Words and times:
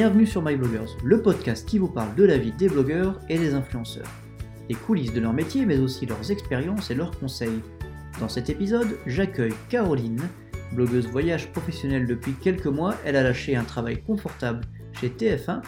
Bienvenue 0.00 0.26
sur 0.26 0.40
MyBloggers, 0.40 0.96
le 1.04 1.20
podcast 1.20 1.68
qui 1.68 1.76
vous 1.76 1.86
parle 1.86 2.14
de 2.14 2.24
la 2.24 2.38
vie 2.38 2.52
des 2.52 2.70
blogueurs 2.70 3.20
et 3.28 3.36
des 3.36 3.52
influenceurs. 3.52 4.08
Les 4.70 4.74
coulisses 4.74 5.12
de 5.12 5.20
leur 5.20 5.34
métier, 5.34 5.66
mais 5.66 5.78
aussi 5.78 6.06
leurs 6.06 6.30
expériences 6.30 6.90
et 6.90 6.94
leurs 6.94 7.10
conseils. 7.20 7.60
Dans 8.18 8.30
cet 8.30 8.48
épisode, 8.48 8.96
j'accueille 9.04 9.52
Caroline, 9.68 10.22
blogueuse 10.72 11.06
voyage 11.06 11.52
professionnelle 11.52 12.06
depuis 12.06 12.32
quelques 12.32 12.64
mois. 12.64 12.94
Elle 13.04 13.14
a 13.14 13.22
lâché 13.22 13.56
un 13.56 13.64
travail 13.64 14.02
confortable 14.02 14.62
chez 14.92 15.10
TF1 15.10 15.60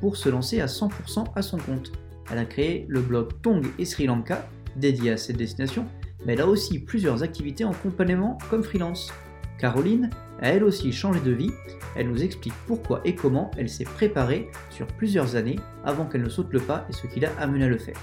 pour 0.00 0.16
se 0.16 0.28
lancer 0.28 0.60
à 0.60 0.66
100% 0.66 1.24
à 1.34 1.42
son 1.42 1.58
compte. 1.58 1.90
Elle 2.30 2.38
a 2.38 2.44
créé 2.44 2.86
le 2.88 3.00
blog 3.00 3.40
Tong 3.42 3.66
et 3.76 3.84
Sri 3.84 4.06
Lanka, 4.06 4.48
dédié 4.76 5.10
à 5.10 5.16
cette 5.16 5.36
destination, 5.36 5.84
mais 6.24 6.34
elle 6.34 6.42
a 6.42 6.46
aussi 6.46 6.78
plusieurs 6.78 7.24
activités 7.24 7.64
en 7.64 7.72
complément 7.72 8.38
comme 8.50 8.62
freelance. 8.62 9.12
Caroline 9.60 10.10
a 10.40 10.48
elle 10.48 10.64
aussi 10.64 10.90
changé 10.90 11.20
de 11.20 11.32
vie, 11.32 11.50
elle 11.94 12.08
nous 12.08 12.22
explique 12.22 12.54
pourquoi 12.66 13.02
et 13.04 13.14
comment 13.14 13.50
elle 13.58 13.68
s'est 13.68 13.84
préparée 13.84 14.48
sur 14.70 14.86
plusieurs 14.86 15.36
années 15.36 15.58
avant 15.84 16.06
qu'elle 16.06 16.22
ne 16.22 16.28
saute 16.30 16.52
le 16.52 16.60
pas 16.60 16.86
et 16.88 16.92
ce 16.92 17.06
qui 17.06 17.20
l'a 17.20 17.30
amené 17.38 17.66
à 17.66 17.68
le 17.68 17.78
faire. 17.78 18.00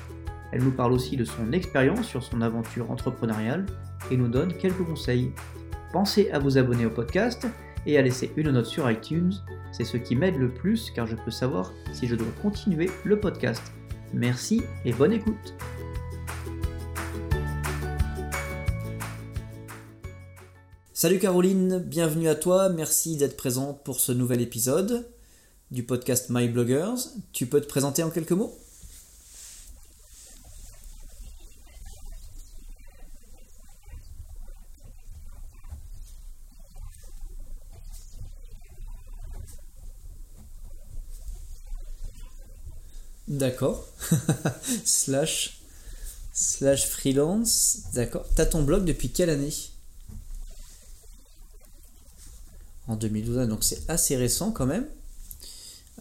Elle 0.51 0.63
nous 0.63 0.71
parle 0.71 0.93
aussi 0.93 1.17
de 1.17 1.25
son 1.25 1.51
expérience 1.51 2.05
sur 2.05 2.23
son 2.23 2.41
aventure 2.41 2.91
entrepreneuriale 2.91 3.65
et 4.11 4.17
nous 4.17 4.27
donne 4.27 4.53
quelques 4.53 4.85
conseils. 4.85 5.31
Pensez 5.91 6.29
à 6.31 6.39
vous 6.39 6.57
abonner 6.57 6.85
au 6.85 6.91
podcast 6.91 7.47
et 7.85 7.97
à 7.97 8.01
laisser 8.01 8.31
une 8.37 8.51
note 8.51 8.65
sur 8.65 8.89
iTunes, 8.89 9.33
c'est 9.71 9.83
ce 9.83 9.97
qui 9.97 10.15
m'aide 10.15 10.37
le 10.37 10.49
plus 10.49 10.91
car 10.91 11.07
je 11.07 11.15
peux 11.15 11.31
savoir 11.31 11.73
si 11.91 12.07
je 12.07 12.15
dois 12.15 12.27
continuer 12.41 12.89
le 13.03 13.19
podcast. 13.19 13.73
Merci 14.13 14.61
et 14.85 14.93
bonne 14.93 15.13
écoute 15.13 15.55
Salut 20.99 21.19
Caroline, 21.19 21.77
bienvenue 21.77 22.27
à 22.27 22.33
toi, 22.33 22.69
merci 22.69 23.17
d'être 23.17 23.37
présente 23.37 23.83
pour 23.83 23.99
ce 23.99 24.11
nouvel 24.11 24.41
épisode 24.41 25.07
du 25.69 25.83
podcast 25.83 26.31
My 26.31 26.47
Bloggers. 26.47 26.95
Tu 27.33 27.45
peux 27.45 27.61
te 27.61 27.67
présenter 27.67 28.01
en 28.01 28.09
quelques 28.09 28.31
mots? 28.31 28.57
D'accord. 43.27 43.85
slash 44.83 45.59
slash 46.33 46.87
freelance. 46.87 47.81
D'accord. 47.93 48.25
T'as 48.35 48.47
ton 48.47 48.63
blog 48.63 48.83
depuis 48.83 49.11
quelle 49.11 49.29
année? 49.29 49.53
En 52.87 52.95
2012, 52.95 53.47
donc 53.47 53.63
c'est 53.63 53.89
assez 53.89 54.15
récent 54.15 54.51
quand 54.51 54.65
même. 54.65 54.87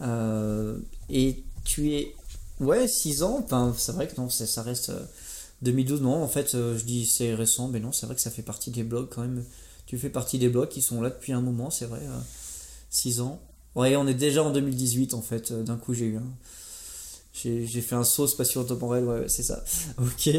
Euh, 0.01 0.77
et 1.09 1.43
tu 1.63 1.93
es. 1.93 2.15
Ouais, 2.59 2.87
6 2.87 3.23
ans, 3.23 3.39
enfin, 3.43 3.73
c'est 3.77 3.91
vrai 3.91 4.07
que 4.07 4.19
non, 4.19 4.29
ça 4.29 4.61
reste. 4.61 4.91
2012, 5.61 5.99
euh, 5.99 6.03
non, 6.03 6.23
en 6.23 6.27
fait, 6.27 6.55
euh, 6.55 6.77
je 6.77 6.85
dis 6.85 7.05
c'est 7.05 7.33
récent, 7.33 7.67
mais 7.67 7.79
non, 7.79 7.91
c'est 7.91 8.05
vrai 8.05 8.15
que 8.15 8.21
ça 8.21 8.31
fait 8.31 8.41
partie 8.41 8.71
des 8.71 8.83
blogs 8.83 9.09
quand 9.09 9.21
même. 9.21 9.43
Tu 9.85 9.97
fais 9.97 10.09
partie 10.09 10.37
des 10.39 10.49
blogs 10.49 10.69
qui 10.69 10.81
sont 10.81 11.01
là 11.01 11.09
depuis 11.09 11.33
un 11.33 11.41
moment, 11.41 11.69
c'est 11.69 11.85
vrai, 11.85 12.01
6 12.89 13.21
ans. 13.21 13.39
Ouais, 13.75 13.95
on 13.95 14.07
est 14.07 14.13
déjà 14.13 14.43
en 14.43 14.51
2018 14.51 15.13
en 15.13 15.21
fait, 15.21 15.53
d'un 15.53 15.77
coup 15.77 15.93
j'ai 15.93 16.05
eu 16.05 16.17
un. 16.17 16.27
J'ai 17.43 17.81
fait 17.81 17.95
un 17.95 18.03
saut 18.03 18.27
spatio-temporel, 18.27 19.03
ouais, 19.03 19.23
c'est 19.27 19.43
ça. 19.43 19.63
Ok. 19.99 20.29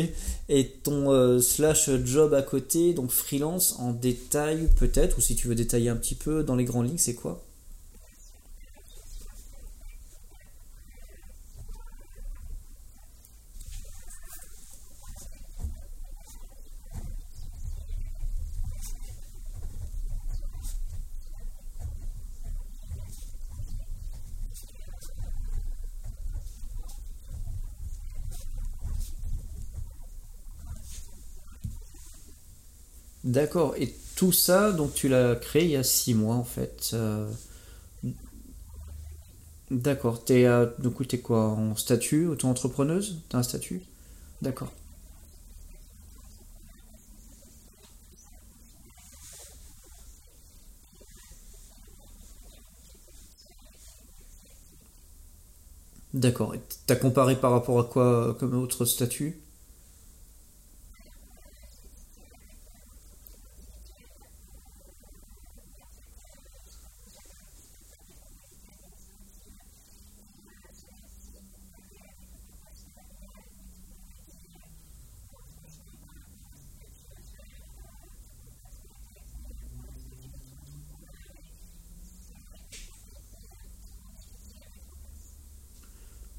Et 0.49 0.69
ton 0.83 1.13
euh, 1.13 1.41
slash 1.41 1.91
job 2.05 2.35
à 2.35 2.43
côté, 2.43 2.95
donc 2.95 3.11
freelance 3.11 3.77
en 3.79 3.93
détail 3.93 4.69
peut-être, 4.77 5.19
ou 5.19 5.21
si 5.21 5.37
tu 5.37 5.49
veux 5.49 5.55
détailler 5.55 5.89
un 5.91 5.97
petit 5.97 6.15
peu 6.15 6.43
dans 6.43 6.57
les 6.57 6.65
grandes 6.65 6.89
lignes, 6.89 6.99
c'est 6.99 7.15
quoi? 7.15 7.45
D'accord. 33.39 33.75
Et 33.79 33.95
tout 34.17 34.33
ça, 34.33 34.73
donc 34.73 34.95
tu 34.95 35.09
l'as 35.09 35.37
créé 35.37 35.63
il 35.65 35.71
y 35.71 35.77
a 35.77 35.85
six 35.85 36.13
mois 36.13 36.35
en 36.35 36.43
fait. 36.43 36.91
Euh, 36.95 37.31
D'accord. 39.71 40.25
T'es, 40.25 40.45
euh, 40.47 40.67
du 40.79 40.91
coup, 40.91 41.05
t'es 41.05 41.21
quoi 41.21 41.49
en 41.51 41.77
statut 41.77 42.27
auto-entrepreneuse? 42.27 43.23
T'as 43.29 43.39
un 43.39 43.43
statut? 43.43 43.83
D'accord. 44.43 44.73
D'accord. 56.13 56.55
Et 56.55 56.61
t'as 56.87 56.97
comparé 56.97 57.37
par 57.37 57.51
rapport 57.51 57.79
à 57.81 57.85
quoi 57.85 58.29
euh, 58.29 58.33
comme 58.35 58.55
autre 58.55 58.85
statut? 58.85 59.41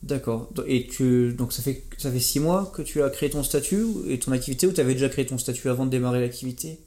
D'accord. 0.10 0.50
Et 0.68 0.88
tu, 0.88 1.32
donc 1.34 1.54
ça 1.54 1.62
fait, 1.62 1.84
ça 1.98 2.12
fait 2.12 2.20
six 2.20 2.40
mois 2.42 2.70
que 2.76 2.82
tu 2.82 3.02
as 3.02 3.10
créé 3.10 3.30
ton 3.30 3.44
statut 3.44 3.86
et 4.10 4.20
ton 4.20 4.32
activité 4.34 4.68
ou 4.68 4.74
tu 4.74 4.82
avais 4.82 4.94
déjà 4.94 5.08
créé 5.10 5.26
ton 5.26 5.38
statut 5.38 5.70
avant 5.70 5.86
de 5.86 5.92
démarrer 5.92 6.20
l'activité? 6.20 6.80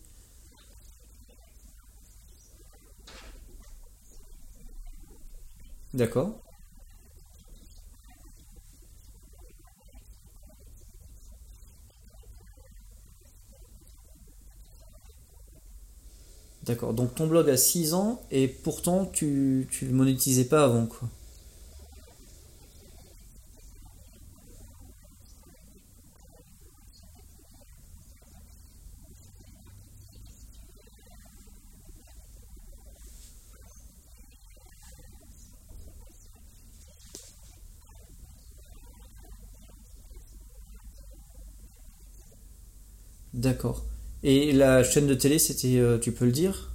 D'accord. 5.95 6.35
D'accord. 16.65 16.95
Donc 16.95 17.15
ton 17.15 17.27
blog 17.27 17.49
a 17.51 17.57
6 17.57 17.95
ans 17.95 18.21
et 18.31 18.47
pourtant 18.49 19.07
tu, 19.07 19.67
tu 19.71 19.87
le 19.87 19.93
monétisais 19.93 20.45
pas 20.45 20.65
avant 20.65 20.87
quoi. 20.87 21.09
D'accord. 43.63 43.85
Et 44.25 44.53
la 44.53 44.83
chaîne 44.83 45.07
de 45.07 45.15
télé, 45.15 45.39
c'était, 45.39 45.79
euh, 45.79 45.97
tu 45.97 46.11
peux 46.11 46.25
le 46.25 46.33
dire? 46.33 46.73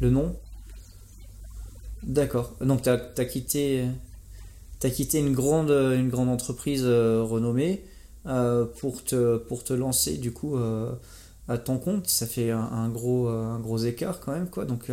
Le 0.00 0.10
nom? 0.10 0.34
D'accord. 2.02 2.56
Donc 2.60 2.82
t'as, 2.82 2.96
t'as 2.96 3.24
quitté, 3.24 3.84
quitté 4.80 5.20
une 5.20 5.32
grande, 5.32 5.70
une 5.70 6.08
grande 6.08 6.28
entreprise 6.28 6.82
euh, 6.84 7.22
renommée 7.22 7.84
euh, 8.26 8.64
pour 8.80 9.04
te, 9.04 9.36
pour 9.36 9.62
te 9.62 9.72
lancer 9.72 10.16
du 10.16 10.32
coup 10.32 10.56
à 11.46 11.58
ton 11.58 11.78
compte. 11.78 12.08
Ça 12.08 12.26
fait 12.26 12.50
un, 12.50 12.88
gros, 12.88 13.28
un 13.28 13.60
gros 13.60 13.78
écart 13.78 14.18
quand 14.18 14.32
même, 14.32 14.50
quoi. 14.50 14.64
Donc, 14.64 14.90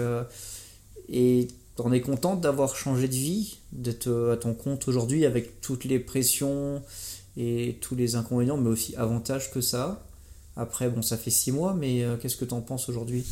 et 1.12 1.48
t'en 1.76 1.92
es 1.92 2.02
contente 2.02 2.42
d'avoir 2.42 2.76
changé 2.76 3.08
de 3.08 3.16
vie, 3.16 3.58
d'être 3.72 4.30
à 4.32 4.38
ton 4.38 4.54
compte 4.54 4.88
aujourd'hui 4.88 5.26
avec 5.26 5.60
toutes 5.60 5.86
les 5.86 5.98
pressions 5.98 6.84
et 7.36 7.80
tous 7.82 7.96
les 7.96 8.16
inconvénients, 8.16 8.58
mais 8.58 8.70
aussi 8.70 8.96
avantages 8.96 9.50
que 9.50 9.62
ça. 9.62 10.06
Après, 10.56 10.90
bon, 10.90 11.02
ça 11.02 11.18
fait 11.18 11.32
six 11.32 11.52
mois, 11.52 11.74
mais 11.74 12.04
euh, 12.04 12.18
qu'est-ce 12.18 12.36
que 12.36 12.46
tu 12.46 12.54
en 12.54 12.62
penses 12.62 12.90
aujourd'hui? 12.90 13.26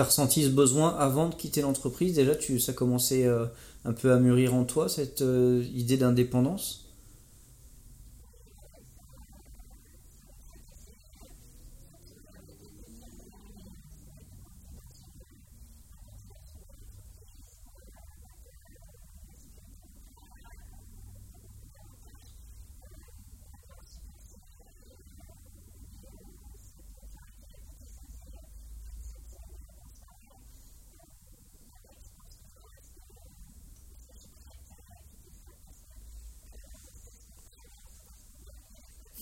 As 0.00 0.04
ressenti 0.04 0.44
ce 0.44 0.48
besoin 0.48 0.96
avant 0.96 1.28
de 1.28 1.34
quitter 1.34 1.62
l'entreprise? 1.62 2.14
Déjà, 2.14 2.34
tu, 2.34 2.58
ça 2.60 2.72
commençait 2.72 3.24
euh, 3.24 3.46
un 3.84 3.92
peu 3.92 4.12
à 4.12 4.18
mûrir 4.18 4.54
en 4.54 4.64
toi, 4.64 4.88
cette 4.88 5.22
euh, 5.22 5.64
idée 5.74 5.96
d'indépendance? 5.96 6.85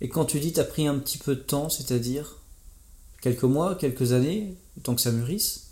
Et 0.00 0.08
quand 0.08 0.24
tu 0.24 0.40
dis 0.40 0.52
t'as 0.52 0.64
pris 0.64 0.86
un 0.86 0.98
petit 0.98 1.18
peu 1.18 1.34
de 1.36 1.40
temps, 1.40 1.68
c'est-à-dire 1.68 2.38
quelques 3.20 3.44
mois, 3.44 3.74
quelques 3.74 4.12
années, 4.12 4.56
tant 4.82 4.94
que 4.94 5.00
ça 5.00 5.12
mûrisse 5.12 5.69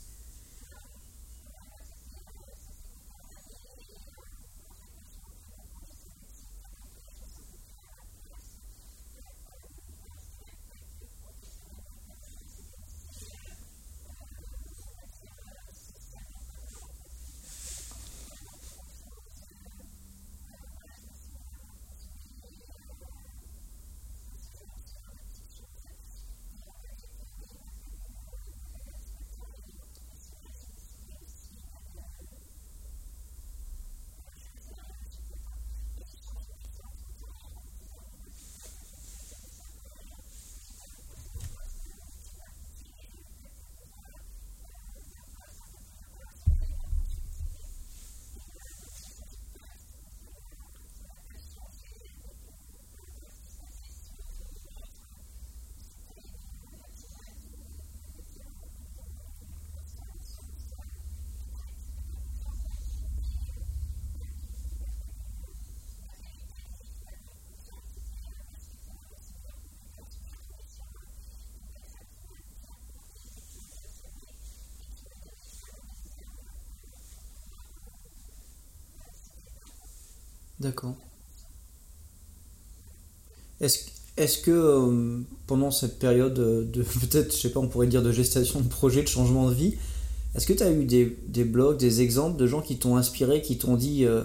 D'accord. 80.61 80.95
Est-ce 83.61 84.38
que 84.38 84.50
euh, 84.50 85.21
pendant 85.47 85.71
cette 85.71 85.99
période 85.99 86.35
de 86.35 86.83
peut-être, 87.00 87.37
je 87.37 87.49
on 87.57 87.69
pourrait 87.69 87.87
dire 87.87 88.03
de 88.03 88.12
gestation 88.12 88.61
de 88.61 88.69
projet, 88.69 89.03
de 89.03 89.09
changement 89.09 89.49
de 89.49 89.55
vie, 89.55 89.75
est-ce 90.35 90.47
que 90.47 90.53
tu 90.53 90.62
as 90.62 90.71
eu 90.71 90.85
des, 90.85 91.17
des, 91.27 91.45
blogs, 91.45 91.79
des 91.79 92.00
exemples 92.03 92.37
de 92.37 92.47
gens 92.47 92.61
qui 92.61 92.79
t'ont 92.79 92.97
inspiré, 92.97 93.43
qui 93.43 93.59
t'ont 93.59 93.77
dit, 93.77 94.05
euh, 94.05 94.23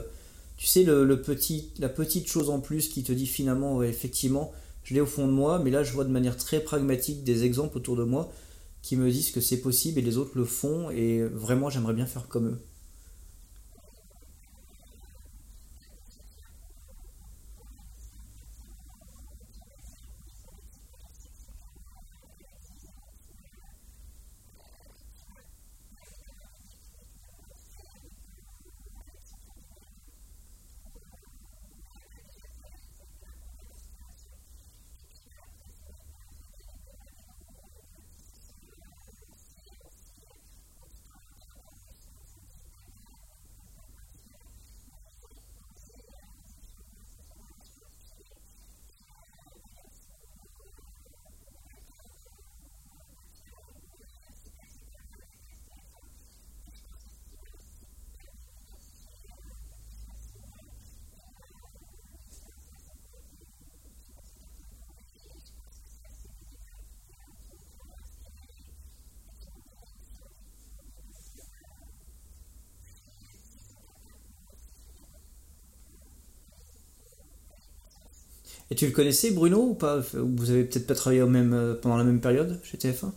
tu 0.58 0.68
sais, 0.68 0.84
le, 0.84 1.22
petit, 1.22 1.70
la 1.80 1.90
petite 1.90 2.28
chose 2.28 2.50
en 2.50 2.60
plus 2.60 2.90
qui 2.90 3.04
te 3.04 3.12
dit 3.12 3.28
finalement, 3.28 3.82
effectivement, 3.84 4.52
je 4.84 4.94
l'ai 4.94 5.02
au 5.02 5.06
fond 5.06 5.28
de 5.28 5.32
moi, 5.32 5.60
mais 5.60 5.72
là 5.72 5.84
je 5.84 5.94
vois 5.94 6.04
de 6.04 6.10
manière 6.10 6.38
très 6.38 6.60
pragmatique 6.60 7.24
des 7.24 7.46
exemples 7.46 7.78
autour 7.78 7.96
de 7.96 8.04
moi 8.04 8.32
qui 8.82 8.98
me 8.98 9.10
disent 9.10 9.32
que 9.32 9.42
c'est 9.42 9.62
possible 9.62 10.00
et 10.00 10.02
les 10.02 10.18
autres 10.18 10.32
le 10.36 10.44
font 10.44 10.90
et 10.90 11.24
vraiment 11.24 11.70
j'aimerais 11.70 11.94
bien 11.94 12.06
faire 12.06 12.28
comme 12.28 12.48
eux. 12.48 12.60
Et 78.74 78.75
tu 78.75 78.88
le 78.88 78.92
connaissais, 78.92 79.30
Bruno, 79.30 79.62
ou 79.62 79.74
pas? 79.75 80.01
Vous 80.13 80.50
avez 80.50 80.63
peut-être 80.63 80.88
pas 80.88 80.96
travaillé 80.96 81.22
au 81.22 81.27
même, 81.27 81.53
euh, 81.53 81.75
pendant 81.75 81.96
la 81.96 82.03
même 82.03 82.20
période 82.20 82.60
chez 82.63 82.75
TF1 82.75 83.12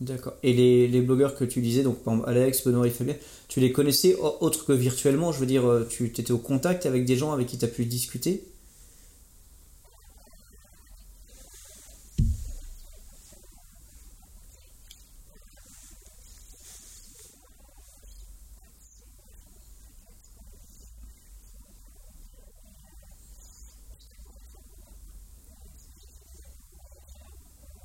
D'accord. 0.00 0.34
Et 0.44 0.52
les, 0.52 1.00
blogueurs 1.00 1.34
que 1.34 1.44
tu 1.44 1.60
disais, 1.60 1.82
donc 1.82 1.98
Alex, 2.24 2.62
Benoît 2.64 2.86
et 2.86 2.90
Fabien, 2.90 3.16
tu 3.48 3.58
les 3.58 3.72
connaissais 3.72 4.14
autre 4.14 4.64
que 4.64 4.72
virtuellement? 4.72 5.32
Je 5.32 5.40
veux 5.40 5.46
dire, 5.46 5.68
euh, 5.68 5.84
tu 5.90 6.04
étais 6.06 6.30
au 6.30 6.38
contact 6.38 6.86
avec 6.86 7.04
des 7.04 7.16
gens 7.16 7.32
avec 7.32 7.48
qui 7.48 7.58
tu 7.58 7.64
as 7.64 7.68
pu 7.68 7.84
discuter? 7.84 8.44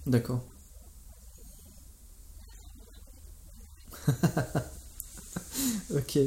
D'accord. 0.07 0.41
Ok. 5.95 6.19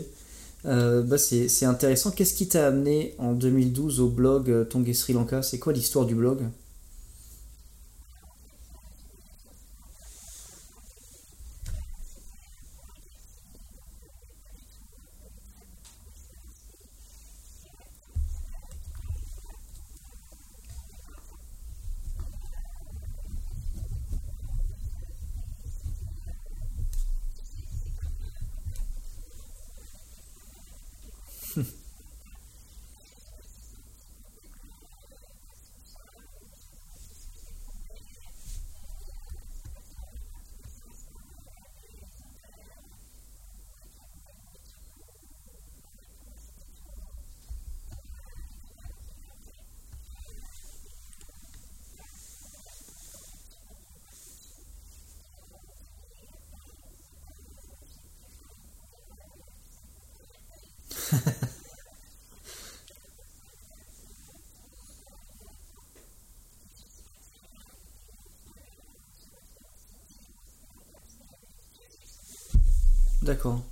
Euh, 0.66 1.02
bah 1.02 1.18
c'est 1.18 1.64
intéressant. 1.64 2.10
Qu'est-ce 2.10 2.34
qui 2.34 2.48
t'a 2.48 2.66
amené 2.66 3.14
en 3.18 3.32
2012 3.32 4.00
au 4.00 4.08
blog 4.08 4.50
euh, 4.50 4.64
Tongue 4.64 4.92
Sri 4.92 5.12
Lanka? 5.12 5.42
C'est 5.42 5.58
quoi 5.58 5.72
l'histoire 5.72 6.06
du 6.06 6.14
blog? 6.14 6.40
D'accord. 73.30 73.62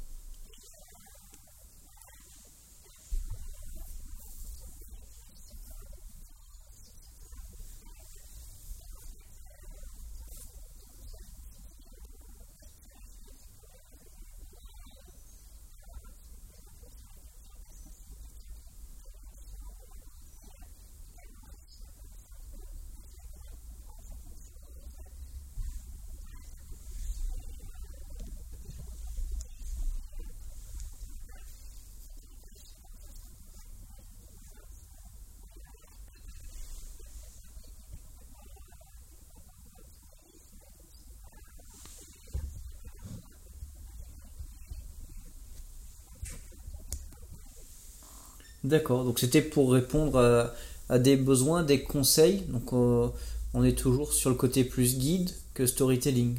D'accord. 48.64 49.04
Donc 49.04 49.18
c'était 49.18 49.42
pour 49.42 49.72
répondre 49.72 50.18
à, 50.18 50.54
à 50.88 50.98
des 50.98 51.16
besoins, 51.16 51.62
des 51.62 51.82
conseils. 51.82 52.42
Donc 52.48 52.72
euh, 52.72 53.08
on 53.54 53.64
est 53.64 53.76
toujours 53.78 54.12
sur 54.12 54.30
le 54.30 54.36
côté 54.36 54.64
plus 54.64 54.98
guide 54.98 55.30
que 55.54 55.66
storytelling. 55.66 56.36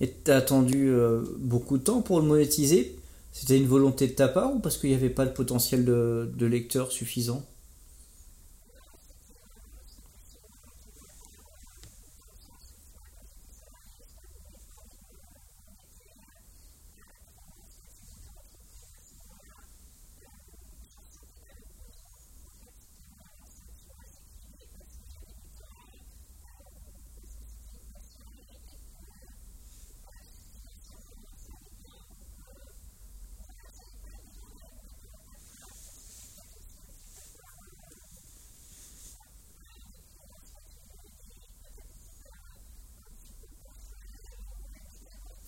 Et 0.00 0.10
t'as 0.10 0.36
attendu 0.36 0.88
euh, 0.90 1.22
beaucoup 1.38 1.78
de 1.78 1.82
temps 1.84 2.02
pour 2.02 2.20
le 2.20 2.26
monétiser? 2.26 2.96
C'était 3.32 3.56
une 3.58 3.66
volonté 3.66 4.06
de 4.08 4.12
ta 4.12 4.28
part 4.28 4.54
ou 4.54 4.58
parce 4.58 4.78
qu'il 4.78 4.90
n'y 4.90 4.96
avait 4.96 5.10
pas 5.10 5.26
de 5.26 5.30
potentiel 5.32 5.84
de, 5.84 6.30
de 6.34 6.46
lecteur 6.46 6.92
suffisant? 6.92 7.44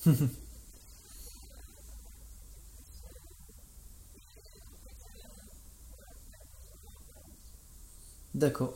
D'accord. 8.34 8.74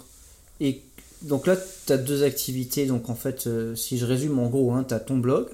Et 0.61 0.83
donc 1.23 1.47
là, 1.47 1.57
tu 1.87 1.93
as 1.93 1.99
deux 1.99 2.23
activités. 2.25 2.87
Donc 2.87 3.11
en 3.11 3.15
fait, 3.15 3.47
euh, 3.47 3.75
si 3.75 3.99
je 3.99 4.07
résume 4.07 4.39
en 4.39 4.49
gros, 4.49 4.73
hein, 4.73 4.85
tu 4.87 4.95
as 4.95 5.01
ton 5.01 5.19
blog 5.19 5.49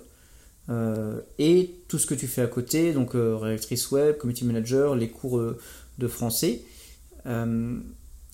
euh, 0.71 1.21
et 1.39 1.73
tout 1.89 1.99
ce 1.99 2.07
que 2.07 2.15
tu 2.15 2.27
fais 2.29 2.43
à 2.43 2.49
côté, 2.49 2.93
donc 2.93 3.17
euh, 3.17 3.37
rédactrice 3.37 3.91
web, 3.93 4.19
community 4.19 4.47
manager, 4.47 4.97
les 4.97 5.11
cours 5.11 5.39
euh, 5.39 5.59
de 5.99 6.09
français. 6.09 6.63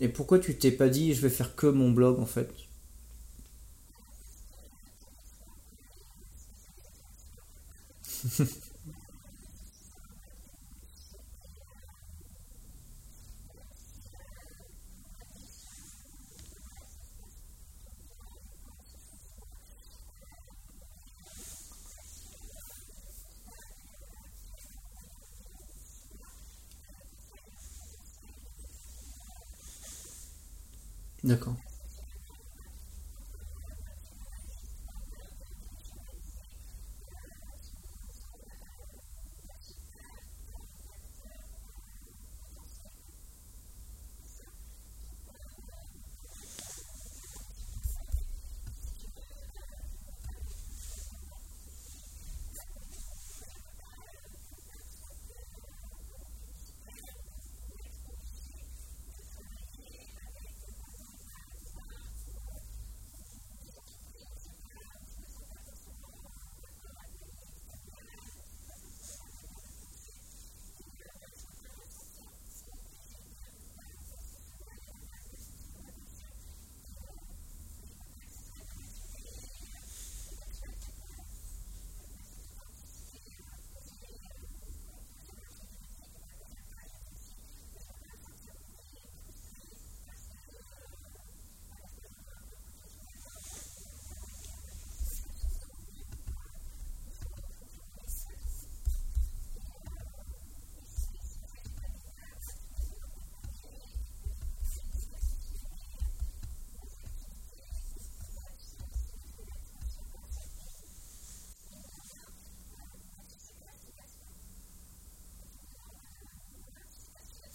Et 0.01 0.09
pourquoi 0.09 0.39
tu 0.39 0.57
t'es 0.57 0.71
pas 0.71 0.89
dit 0.89 1.15
je 1.15 1.21
vais 1.21 1.29
faire 1.29 1.57
que 1.57 1.67
mon 1.67 1.91
blog 1.91 2.21
en 2.21 2.27
fait? 2.27 2.49
D'accord. 31.25 31.64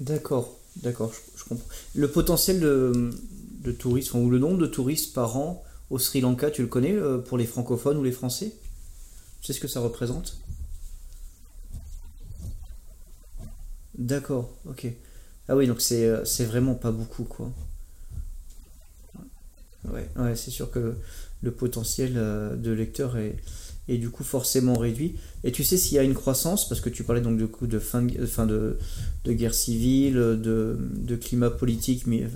D'accord, 0.00 0.56
d'accord, 0.76 1.12
je, 1.36 1.44
comprends. 1.44 1.66
Le 1.94 2.08
potentiel 2.08 2.60
de, 2.60 3.10
de 3.62 3.72
touristes, 3.72 4.14
ou 4.14 4.30
le 4.30 4.38
nombre 4.38 4.58
de 4.58 4.66
touristes 4.66 5.12
par 5.12 5.36
an 5.36 5.64
au 5.90 5.98
Sri 5.98 6.20
Lanka, 6.20 6.50
tu 6.50 6.62
le 6.62 6.68
connais 6.68 6.92
euh, 6.92 7.18
pour 7.18 7.38
les 7.38 7.46
francophones 7.46 7.96
ou 7.96 8.04
les 8.04 8.12
français? 8.12 8.54
Tu 9.40 9.46
sais 9.46 9.52
ce 9.52 9.60
que 9.60 9.68
ça 9.68 9.80
représente? 9.80 10.38
D'accord, 13.96 14.50
ok. 14.66 14.86
Ah 15.48 15.56
oui, 15.56 15.66
donc 15.66 15.80
c'est 15.80 16.04
euh, 16.04 16.24
c'est 16.24 16.44
vraiment 16.44 16.74
pas 16.74 16.92
beaucoup, 16.92 17.24
quoi. 17.24 17.50
Ouais, 19.84 20.08
ouais, 20.16 20.36
c'est 20.36 20.50
sûr 20.50 20.70
que 20.70 20.96
le 21.42 21.50
potentiel 21.50 22.14
euh, 22.16 22.56
de 22.56 22.70
lecteur 22.70 23.16
est, 23.16 23.36
est 23.88 23.98
du 23.98 24.10
coup 24.10 24.24
forcément 24.24 24.74
réduit. 24.78 25.16
Et 25.44 25.52
tu 25.52 25.64
sais 25.64 25.76
s'il 25.76 25.94
y 25.96 25.98
a 25.98 26.02
une 26.02 26.14
croissance, 26.14 26.68
parce 26.68 26.80
que 26.80 26.90
tu 26.90 27.04
parlais 27.04 27.20
donc 27.20 27.38
de 27.38 27.46
coup 27.46 27.66
de 27.66 27.78
fin 27.78 28.02
de, 28.02 28.26
fin 28.26 28.46
de, 28.46 28.78
de 29.24 29.32
guerre 29.32 29.54
civile, 29.54 30.14
de, 30.14 30.76
de 30.78 31.16
climat 31.16 31.50
politique, 31.50 32.06
mais, 32.06 32.26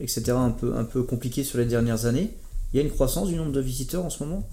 etc., 0.00 0.32
un 0.32 0.50
peu, 0.50 0.74
un 0.76 0.84
peu 0.84 1.02
compliqué 1.02 1.44
sur 1.44 1.58
les 1.58 1.66
dernières 1.66 2.06
années. 2.06 2.30
Il 2.72 2.76
y 2.76 2.80
a 2.80 2.82
une 2.82 2.90
croissance 2.90 3.28
du 3.28 3.34
nombre 3.34 3.52
de 3.52 3.60
visiteurs 3.60 4.04
en 4.04 4.10
ce 4.10 4.22
moment? 4.24 4.48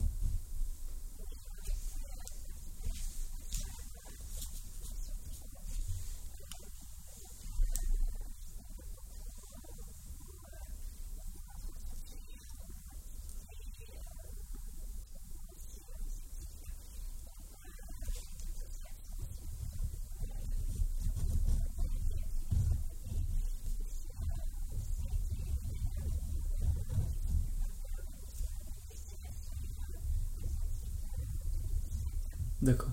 D'accord. 32.62 32.92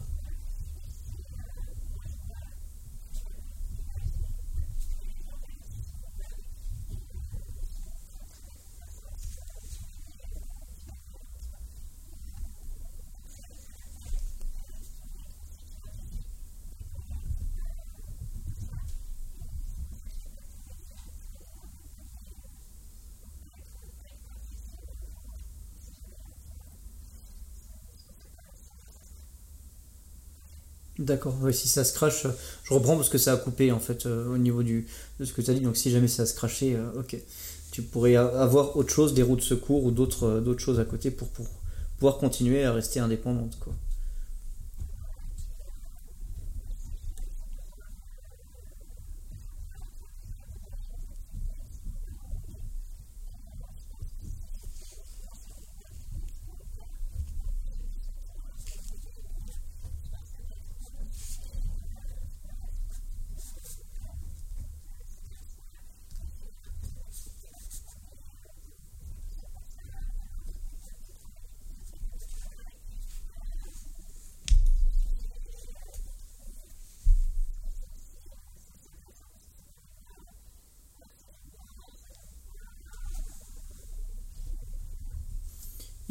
D'accord, 31.05 31.37
si 31.53 31.69
ça 31.69 31.85
se 31.85 31.93
crache, 31.93 32.25
euh, 32.25 32.31
je 32.63 32.73
reprends 32.73 32.97
parce 32.97 33.11
que 33.11 33.19
ça 33.19 33.35
a 33.35 33.37
coupé 33.37 33.73
en 33.73 33.79
fait 33.79 34.07
euh, 34.07 34.33
au 34.33 34.39
niveau 34.39 34.63
du, 34.63 34.87
de 35.21 35.27
ce 35.27 35.35
que 35.35 35.43
tu 35.43 35.51
as 35.51 35.55
dit. 35.55 35.61
Donc 35.61 35.77
si 35.77 35.91
jamais 35.91 36.09
ça 36.09 36.25
se 36.25 36.35
crachait, 36.35 36.75
euh, 36.75 37.01
ok. 37.01 37.17
Tu 37.73 37.83
pourrais 37.83 38.15
avoir 38.17 38.77
autre 38.77 38.91
chose, 38.91 39.13
des 39.13 39.23
routes 39.23 39.41
de 39.41 39.45
secours 39.45 39.85
ou 39.85 39.91
d'autres 39.91 40.41
d'autres 40.41 40.61
choses 40.61 40.79
à 40.81 40.85
côté 40.85 41.11
pour, 41.11 41.29
pour 41.29 41.47
pouvoir 41.99 42.17
continuer 42.19 42.65
à 42.65 42.73
rester 42.73 43.01
indépendante, 43.01 43.59
quoi. 43.61 43.75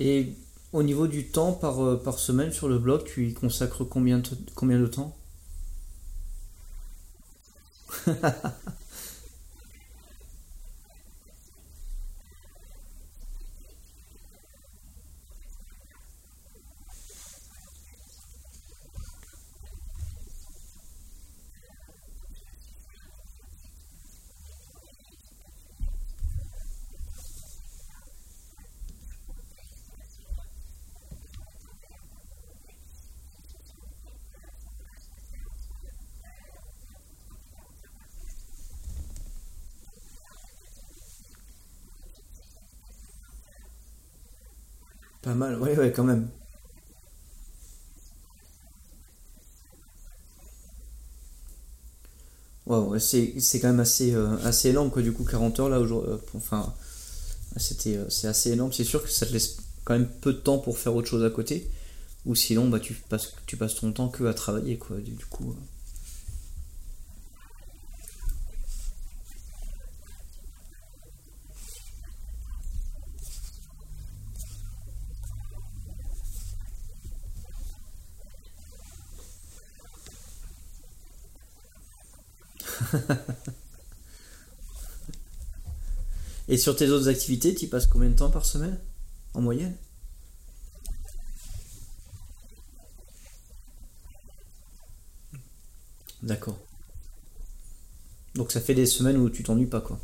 Et 0.06 0.36
au 0.74 0.84
niveau 0.84 1.08
du 1.08 1.30
temps 1.30 1.54
par, 1.54 1.80
euh, 1.82 1.96
par 1.96 2.20
semaine 2.20 2.52
sur 2.52 2.68
le 2.68 2.78
blog, 2.78 3.06
tu 3.06 3.26
y 3.30 3.34
consacres 3.34 3.86
combien 3.86 4.22
combien 4.54 4.78
de 4.78 4.88
temps? 4.88 5.16
Pas 45.24 45.34
mal, 45.34 45.60
ouais, 45.60 45.76
ouais, 45.78 45.92
quand 45.92 46.04
même. 46.04 46.28
Ouais, 52.66 53.00
c'est 53.00 53.40
c'est 53.40 53.60
quand 53.60 53.68
même 53.70 53.80
assez, 53.82 54.14
euh, 54.14 54.38
assez 54.44 54.70
énorme, 54.70 54.90
quoi, 54.90 55.02
du 55.02 55.12
coup, 55.12 55.24
40 55.26 55.60
heures 55.60 55.70
là, 55.70 55.80
aujourd'hui. 55.80 56.12
euh, 56.12 56.18
enfin, 56.36 56.74
c'était, 57.58 57.98
euh, 57.98 58.08
assez 58.30 58.52
énorme. 58.52 58.74
C'est 58.74 58.84
sûr 58.86 59.04
que 59.04 59.10
ça 59.10 59.26
te 59.26 59.34
laisse 59.34 59.58
quand 59.86 59.94
même 59.94 60.08
peu 60.22 60.34
de 60.34 60.40
temps 60.40 60.60
pour 60.60 60.78
faire 60.78 60.96
autre 60.96 61.08
chose 61.10 61.24
à 61.26 61.30
côté. 61.30 61.70
Ou 62.26 62.36
sinon, 62.36 62.70
bah, 62.70 62.80
tu 62.80 62.94
passes, 62.96 63.34
tu 63.48 63.58
passes 63.58 63.76
ton 63.76 63.92
temps 63.94 64.10
que 64.10 64.26
à 64.26 64.34
travailler, 64.34 64.78
quoi, 64.78 64.98
du, 64.98 65.16
coup. 65.28 65.56
Et 86.54 86.58
sur 86.58 86.76
tes 86.76 86.88
autres 86.92 87.10
activités, 87.10 87.56
tu 87.56 87.66
passes 87.66 87.88
combien 87.88 88.10
de 88.10 88.16
temps 88.16 88.30
par 88.30 88.46
semaine, 88.46 88.80
en 89.34 89.42
moyenne? 89.42 89.76
D'accord. 96.22 96.60
Donc 98.36 98.52
ça 98.52 98.62
fait 98.62 98.76
des 98.76 98.86
semaines 98.86 99.18
où 99.18 99.32
tu 99.32 99.42
t'ennuies 99.42 99.66
pas, 99.66 99.82
quoi. 99.82 100.00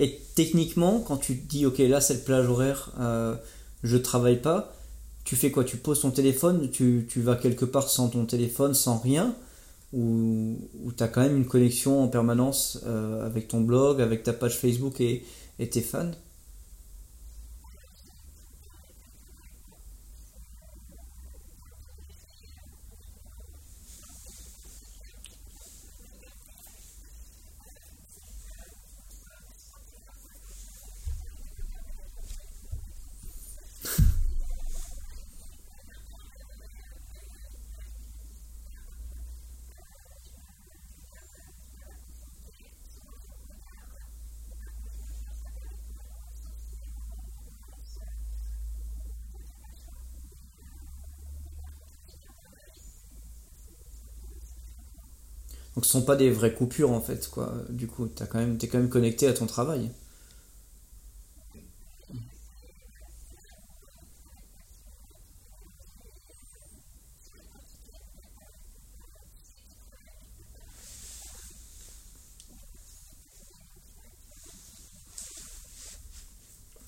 Et 0.00 0.20
techniquement, 0.34 1.00
quand 1.00 1.16
tu 1.16 1.38
te 1.38 1.48
dis, 1.48 1.66
ok, 1.66 1.78
là 1.78 2.00
c'est 2.00 2.14
le 2.14 2.20
plage 2.20 2.48
horaire, 2.48 2.92
euh, 3.00 3.34
je 3.82 3.96
travaille 3.96 4.40
pas, 4.40 4.72
tu 5.24 5.36
fais 5.36 5.50
quoi? 5.50 5.64
Tu 5.64 5.76
poses 5.76 6.00
ton 6.00 6.10
téléphone, 6.10 6.70
tu, 6.70 7.06
vas 7.16 7.36
quelque 7.36 7.64
part 7.64 7.88
sans 7.88 8.08
ton 8.08 8.24
téléphone, 8.24 8.74
sans 8.74 8.98
rien, 8.98 9.34
ou, 9.92 10.58
ou 10.84 10.92
tu 10.92 11.04
quand 11.12 11.22
même 11.22 11.36
une 11.36 11.46
connexion 11.46 12.02
en 12.02 12.08
permanence 12.08 12.80
euh, 12.86 13.26
avec 13.26 13.48
ton 13.48 13.60
blog, 13.60 14.00
avec 14.00 14.22
ta 14.22 14.32
page 14.32 14.56
Facebook 14.56 15.00
et 15.00 15.24
tes 15.58 15.80
fans? 15.80 16.12
Donc 55.78 55.86
ce 55.86 55.92
sont 55.92 56.02
pas 56.02 56.16
des 56.16 56.28
vraies 56.28 56.54
coupures 56.54 56.90
en 56.90 57.00
fait, 57.00 57.30
quoi. 57.30 57.54
Du 57.68 57.86
coup, 57.86 58.08
t'as 58.08 58.26
quand 58.26 58.38
même, 58.40 58.58
t'es 58.58 58.66
quand 58.66 58.78
même 58.78 58.88
connecté 58.88 59.28
à 59.28 59.32
ton 59.32 59.46
travail. 59.46 59.92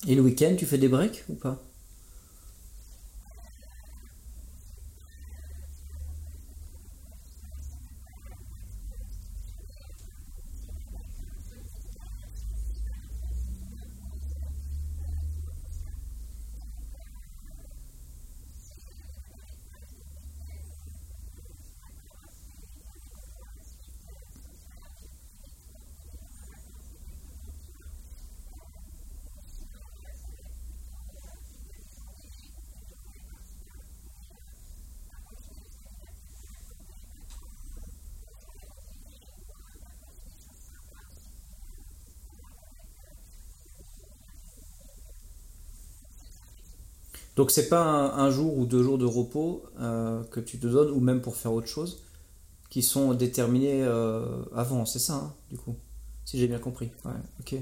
Et 0.08 0.16
le 0.16 0.22
week-end, 0.22 0.56
tu 0.58 0.66
fais 0.66 0.78
des 0.78 0.88
breaks 0.88 1.22
ou 1.28 1.34
pas? 1.34 1.62
Donc 47.36 47.50
c'est 47.50 47.68
pas 47.68 47.82
un, 47.82 48.18
un 48.18 48.30
jour 48.30 48.58
ou 48.58 48.66
deux 48.66 48.82
jours 48.82 48.98
de 48.98 49.04
repos 49.06 49.64
euh, 49.80 50.22
que 50.24 50.40
tu 50.40 50.58
te 50.58 50.66
donnes, 50.66 50.90
ou 50.90 51.00
même 51.00 51.20
pour 51.20 51.36
faire 51.36 51.52
autre 51.52 51.68
chose, 51.68 52.02
qui 52.70 52.82
sont 52.82 53.14
déterminés 53.14 53.82
euh, 53.82 54.42
avant, 54.54 54.86
c'est 54.86 54.98
ça, 54.98 55.14
hein, 55.14 55.34
du 55.50 55.56
coup, 55.56 55.76
si 56.24 56.38
j'ai 56.38 56.48
bien 56.48 56.58
compris. 56.58 56.90
Ouais, 57.04 57.12
ok. 57.40 57.56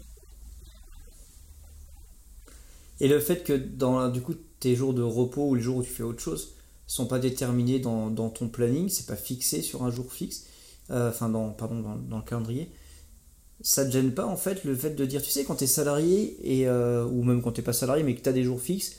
Et 3.00 3.08
le 3.08 3.20
fait 3.20 3.44
que 3.44 3.52
dans 3.52 4.08
du 4.08 4.20
coup 4.20 4.34
tes 4.60 4.74
jours 4.74 4.92
de 4.92 5.02
repos 5.02 5.48
ou 5.48 5.54
les 5.54 5.62
jours 5.62 5.76
où 5.76 5.82
tu 5.82 5.90
fais 5.90 6.02
autre 6.02 6.20
chose 6.20 6.54
sont 6.86 7.06
pas 7.06 7.18
déterminés 7.18 7.78
dans, 7.78 8.10
ton 8.30 8.48
planning, 8.48 8.88
c'est 8.88 9.06
pas 9.06 9.16
fixé 9.16 9.62
sur 9.62 9.84
un 9.84 9.90
jour 9.90 10.10
fixe, 10.12 10.46
euh, 10.90 11.10
enfin 11.10 11.28
dans 11.28 11.50
pardon 11.50 11.80
dans, 12.08 12.16
le 12.16 12.22
calendrier, 12.24 12.70
ça 13.60 13.84
te 13.84 13.90
gêne 13.90 14.12
pas 14.12 14.26
en 14.26 14.36
fait 14.36 14.64
le 14.64 14.74
fait 14.74 14.90
de 14.90 15.04
dire 15.04 15.20
tu 15.22 15.30
sais 15.30 15.44
quand 15.44 15.56
tu 15.56 15.64
es 15.64 15.66
salarié 15.66 16.36
et 16.42 16.66
euh, 16.66 17.04
ou 17.04 17.22
même 17.24 17.42
quand 17.42 17.52
t'es 17.52 17.62
pas 17.62 17.72
salarié 17.72 18.04
mais 18.04 18.14
que 18.14 18.22
tu 18.22 18.28
as 18.28 18.32
des 18.32 18.44
jours 18.44 18.60
fixes 18.60 18.96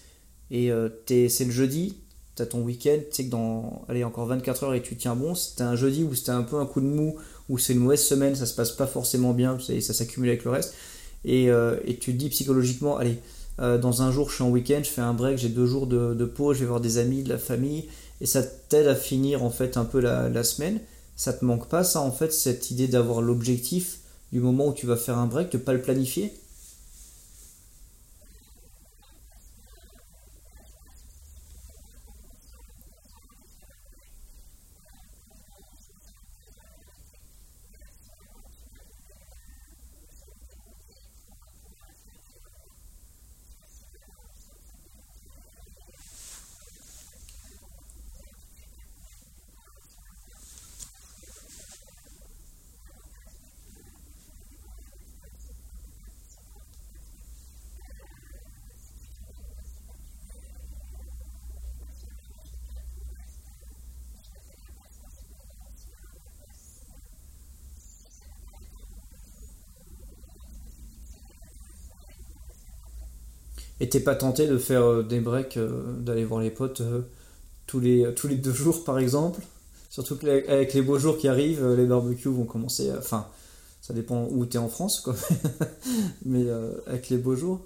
et 0.52 0.72
euh, 0.72 0.90
t'es- 1.06 1.30
c'est 1.30 1.46
le 1.46 1.52
jeudi, 1.52 1.96
tu 2.36 2.42
as 2.42 2.46
ton 2.46 2.62
week-end, 2.62 3.00
tu 3.10 3.16
sais 3.16 3.26
que 3.26 3.32
dans 3.32 3.86
allez 3.88 4.04
encore 4.04 4.28
24 4.28 4.64
heures 4.66 4.74
et 4.76 4.82
tu 4.82 4.96
tiens 4.96 5.16
bon, 5.16 5.34
c'était 5.34 5.64
un 5.64 5.76
jeudi 5.76 6.04
où 6.04 6.14
c'était 6.14 6.32
un 6.32 6.44
peu 6.44 6.58
un 6.58 6.66
coup 6.66 6.82
de 6.82 6.86
mou, 6.86 7.18
où 7.50 7.58
c'est 7.58 7.74
une 7.74 7.80
mauvaise 7.80 8.04
semaine, 8.04 8.36
ça 8.36 8.46
se 8.46 8.54
passe 8.54 8.72
pas 8.72 8.88
forcément 8.88 9.34
bien, 9.34 9.58
et 9.70 9.82
ça 9.82 9.94
s'accumule 9.94 10.30
avec 10.30 10.44
le 10.44 10.52
reste, 10.52 10.74
et, 11.26 11.50
euh, 11.50 11.76
tu 12.00 12.14
te 12.14 12.18
dis 12.18 12.30
psychologiquement, 12.30 12.98
allez, 12.98 13.20
euh, 13.60 13.78
dans 13.78 14.02
un 14.04 14.12
jour 14.12 14.30
je 14.30 14.36
suis 14.36 14.44
en 14.44 14.50
week-end, 14.50 14.80
je 14.84 14.90
fais 14.90 15.02
un 15.02 15.14
break, 15.14 15.38
j'ai 15.38 15.50
deux 15.50 15.66
jours 15.66 15.88
de, 15.88 16.14
de 16.14 16.26
pause, 16.26 16.56
je 16.58 16.62
vais 16.62 16.68
voir 16.68 16.80
des 16.80 16.98
amis, 16.98 17.24
de 17.24 17.30
la 17.30 17.38
famille, 17.38 17.90
et 18.22 18.26
ça 18.26 18.44
t'aide 18.44 18.88
à 18.88 18.96
finir 18.96 19.44
en 19.44 19.50
fait 19.50 19.76
un 19.78 19.86
peu 19.86 20.00
la, 20.00 20.30
la 20.30 20.44
semaine. 20.44 20.80
Ça 21.16 21.34
te 21.34 21.44
manque 21.44 21.68
pas 21.68 21.84
ça 21.84 22.00
en 22.00 22.12
fait, 22.12 22.32
cette 22.32 22.72
idée 22.72 22.88
d'avoir 22.88 23.22
l'objectif 23.22 24.00
du 24.32 24.40
moment 24.40 24.68
où 24.68 24.74
tu 24.74 24.86
vas 24.86 24.96
faire 24.96 25.18
un 25.18 25.26
break, 25.26 25.52
de 25.52 25.58
pas 25.58 25.74
le 25.74 25.82
planifier? 25.82 26.34
Et 73.80 73.90
t'es 73.90 74.00
pas 74.00 74.16
tenté 74.16 74.48
de 74.48 74.58
faire 74.58 74.84
euh, 74.84 75.04
des 75.04 75.20
breaks, 75.20 75.58
euh, 75.58 75.94
d'aller 76.00 76.26
voir 76.26 76.42
les 76.42 76.50
potes 76.50 76.82
euh, 76.82 77.02
tous 77.66 77.80
les, 77.80 78.14
tous 78.16 78.28
les 78.28 78.36
deux 78.36 78.54
jours 78.54 78.84
par 78.84 79.00
exemple 79.00 79.42
Surtout 79.90 80.18
qu'avec 80.18 80.74
les 80.74 80.82
beaux 80.84 81.00
jours 81.00 81.18
qui 81.18 81.28
arrivent, 81.28 81.66
les 81.74 81.86
barbecues 81.86 82.30
vont 82.30 82.46
commencer. 82.46 82.92
Enfin, 82.96 83.26
ça 83.82 83.92
dépend 83.92 84.28
où 84.30 84.46
t'es 84.46 84.60
en 84.60 84.70
France, 84.70 85.00
quoi. 85.00 85.16
Mais 86.26 86.46
avec 86.86 87.10
les 87.10 87.18
beaux 87.18 87.36
jours. 87.36 87.62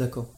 D'accord. 0.00 0.32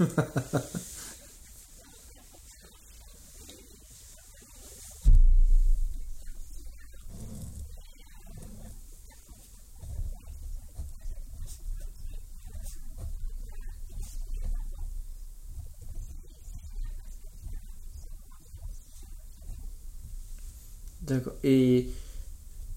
Et 21.42 21.88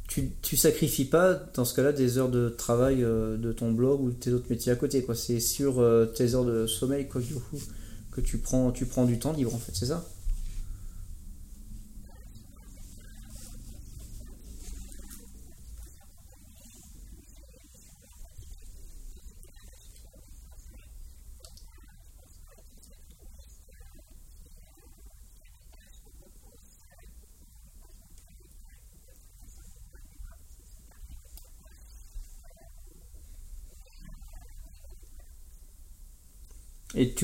tu, 0.07 0.31
tu 0.41 0.52
sacrifies 0.63 1.05
pas, 1.05 1.33
dans 1.53 1.65
ce 1.65 1.73
cas-là, 1.75 1.91
des 1.91 2.17
heures 2.17 2.29
de 2.29 2.49
travail 2.49 3.03
euh, 3.03 3.37
de 3.37 3.51
ton 3.51 3.71
blog 3.71 4.01
ou 4.01 4.09
de 4.09 4.15
tes 4.15 4.31
autres 4.31 4.47
métiers 4.49 4.71
à 4.71 4.75
côté. 4.75 5.05
C'est 5.13 5.39
sur 5.39 5.79
euh, 5.79 6.05
tes 6.05 6.35
heures 6.35 6.45
de 6.45 6.67
sommeil, 6.67 7.07
quoi, 7.07 7.21
que 8.11 8.21
tu 8.21 8.37
prends, 8.37 8.71
tu 8.71 8.85
prends 8.85 9.05
du 9.05 9.19
temps 9.19 9.33
libre, 9.33 9.53
en 9.53 9.59
fait, 9.59 9.73
c'est 9.73 9.87
ça? 9.87 10.05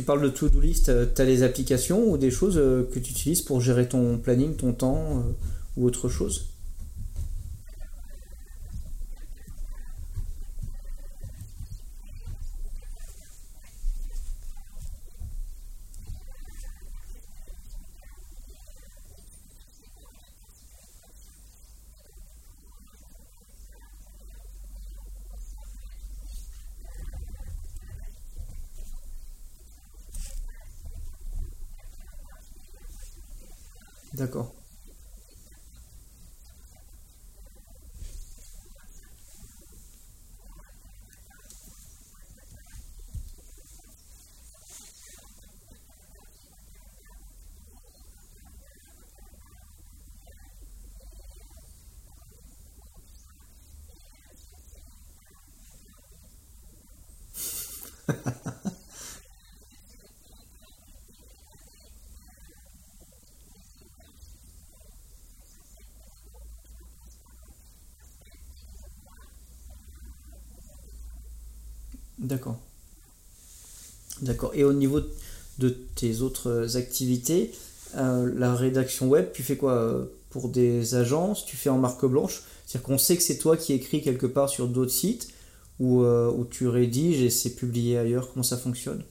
Parles 0.09 0.23
de 0.23 0.29
to-do 0.29 0.59
list, 0.59 0.91
tu 1.13 1.21
as 1.21 1.25
des 1.25 1.43
applications 1.43 2.09
ou 2.09 2.17
des 2.17 2.31
choses 2.31 2.57
euh, 2.57 2.81
que 2.91 2.97
tu 2.97 3.11
utilises 3.11 3.43
pour 3.43 3.61
gérer 3.61 3.87
ton 3.87 4.17
planning, 4.17 4.55
ton 4.55 4.73
temps 4.73 5.19
euh, 5.19 5.21
ou 5.77 5.85
autre 5.85 6.09
chose? 6.09 6.47
D'accord. 34.13 34.58
D'accord. 72.19 72.59
D'accord. 74.21 74.51
Et 74.53 74.63
au 74.63 74.73
niveau 74.73 75.01
de 75.59 75.69
tes 75.95 76.21
autres 76.21 76.77
activités, 76.77 77.51
euh, 77.95 78.31
la 78.35 78.53
rédaction 78.55 79.07
web, 79.07 79.27
tu 79.33 79.43
fais 79.43 79.57
quoi 79.57 79.73
euh, 79.73 80.05
pour 80.29 80.49
des 80.49 80.95
agences? 80.95 81.45
Tu 81.45 81.55
fais 81.55 81.69
en 81.69 81.77
marque 81.77 82.05
blanche? 82.05 82.43
C'est-à-dire 82.65 82.85
qu'on 82.87 82.97
sait 82.97 83.17
que 83.17 83.23
c'est 83.23 83.37
toi 83.37 83.57
qui 83.57 83.73
écris 83.73 84.01
quelque 84.01 84.27
part 84.27 84.49
sur 84.49 84.67
d'autres 84.67 84.91
sites 84.91 85.29
ou 85.79 86.03
euh, 86.03 86.31
tu 86.51 86.67
rédiges 86.67 87.21
et 87.21 87.29
c'est 87.29 87.55
publié 87.55 87.97
ailleurs? 87.97 88.31
Comment 88.31 88.43
ça 88.43 88.57
fonctionne? 88.57 89.03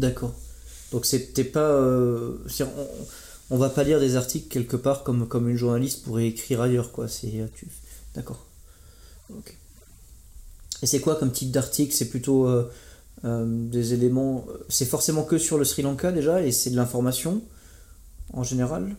D'accord. 0.00 0.32
Donc 0.92 1.04
c'était 1.04 1.44
pas, 1.44 1.60
euh, 1.60 2.38
on, 3.50 3.58
va 3.58 3.68
pas 3.68 3.84
lire 3.84 4.00
des 4.00 4.16
articles 4.16 4.48
quelque 4.48 4.76
part 4.76 5.04
comme, 5.04 5.48
une 5.48 5.56
journaliste 5.56 6.04
pourrait 6.04 6.26
écrire 6.26 6.62
ailleurs, 6.62 6.90
quoi. 6.90 7.06
C'est, 7.06 7.40
euh. 7.40 7.46
D'accord. 8.14 8.44
Et 10.82 10.86
c'est 10.86 11.00
quoi 11.00 11.16
comme 11.16 11.30
type 11.30 11.50
d'article? 11.50 11.94
C'est 11.94 12.08
plutôt 12.08 12.48
euh, 12.48 12.64
des 13.24 13.92
éléments. 13.92 14.46
C'est 14.70 14.86
forcément 14.86 15.22
que 15.22 15.36
sur 15.36 15.58
le 15.58 15.64
Sri 15.64 15.82
Lanka 15.82 16.12
déjà 16.12 16.42
et 16.42 16.50
c'est 16.50 16.70
de 16.70 16.76
l'information 16.76 17.42
en 18.32 18.42
général? 18.42 18.96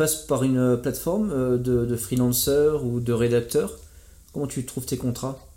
Passes 0.00 0.16
par 0.16 0.44
une 0.44 0.56
euh, 0.56 0.76
plateforme 0.78 1.30
euh, 1.30 1.58
de, 1.58 1.84
de 1.84 1.94
freelancer 1.94 2.82
ou 2.82 3.00
de 3.00 3.12
rédacteur. 3.12 3.78
Comment 4.32 4.46
tu 4.46 4.64
trouves 4.64 4.86
tes 4.86 4.96
contrats? 4.96 5.49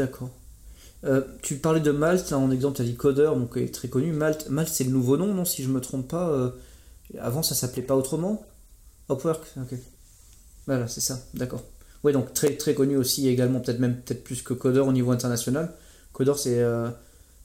D'accord. 0.00 0.30
Euh, 1.04 1.22
tu 1.42 1.56
parlais 1.56 1.80
de 1.80 1.90
Malte, 1.90 2.30
là, 2.30 2.38
en 2.38 2.50
exemple, 2.50 2.76
tu 2.76 2.82
as 2.82 2.86
dit 2.86 2.94
Coder, 2.96 3.32
donc 3.34 3.58
est 3.58 3.72
très 3.74 3.88
connu. 3.88 4.12
Malte, 4.12 4.48
c'est 4.68 4.84
le 4.84 4.90
nouveau 4.90 5.18
nom, 5.18 5.34
non, 5.34 5.44
si 5.44 5.62
je 5.62 5.68
me 5.68 5.78
trompe 5.78 6.08
pas. 6.08 6.30
euh, 6.30 6.50
avant, 7.18 7.42
ça 7.42 7.54
s'appelait 7.54 7.82
pas 7.82 7.94
autrement? 7.96 8.42
Upwork, 9.10 9.42
ok. 9.58 9.74
Voilà, 10.66 10.88
c'est 10.88 11.02
ça, 11.02 11.20
d'accord. 11.34 11.62
Oui, 12.02 12.14
donc 12.14 12.32
très 12.32 12.74
connu 12.74 12.96
aussi 12.96 13.28
également, 13.28 13.60
peut-être 13.60 13.78
même 13.78 14.00
peut-être 14.00 14.24
plus 14.24 14.40
que 14.40 14.54
Coder 14.54 14.80
au 14.80 14.92
niveau 14.92 15.10
international. 15.12 15.70
Coder, 16.14 16.32
c'est 16.38 16.60
euh, 16.60 16.88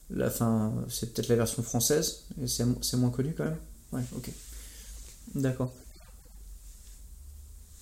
peut-être 0.08 1.28
la 1.28 1.36
version 1.36 1.62
française, 1.62 2.22
et 2.42 2.46
c'est 2.46 2.96
moins 2.96 3.10
connu 3.10 3.34
quand 3.36 3.44
même. 3.44 3.58
Ouais, 3.92 4.04
ok. 4.16 4.30
D'accord. 5.34 5.74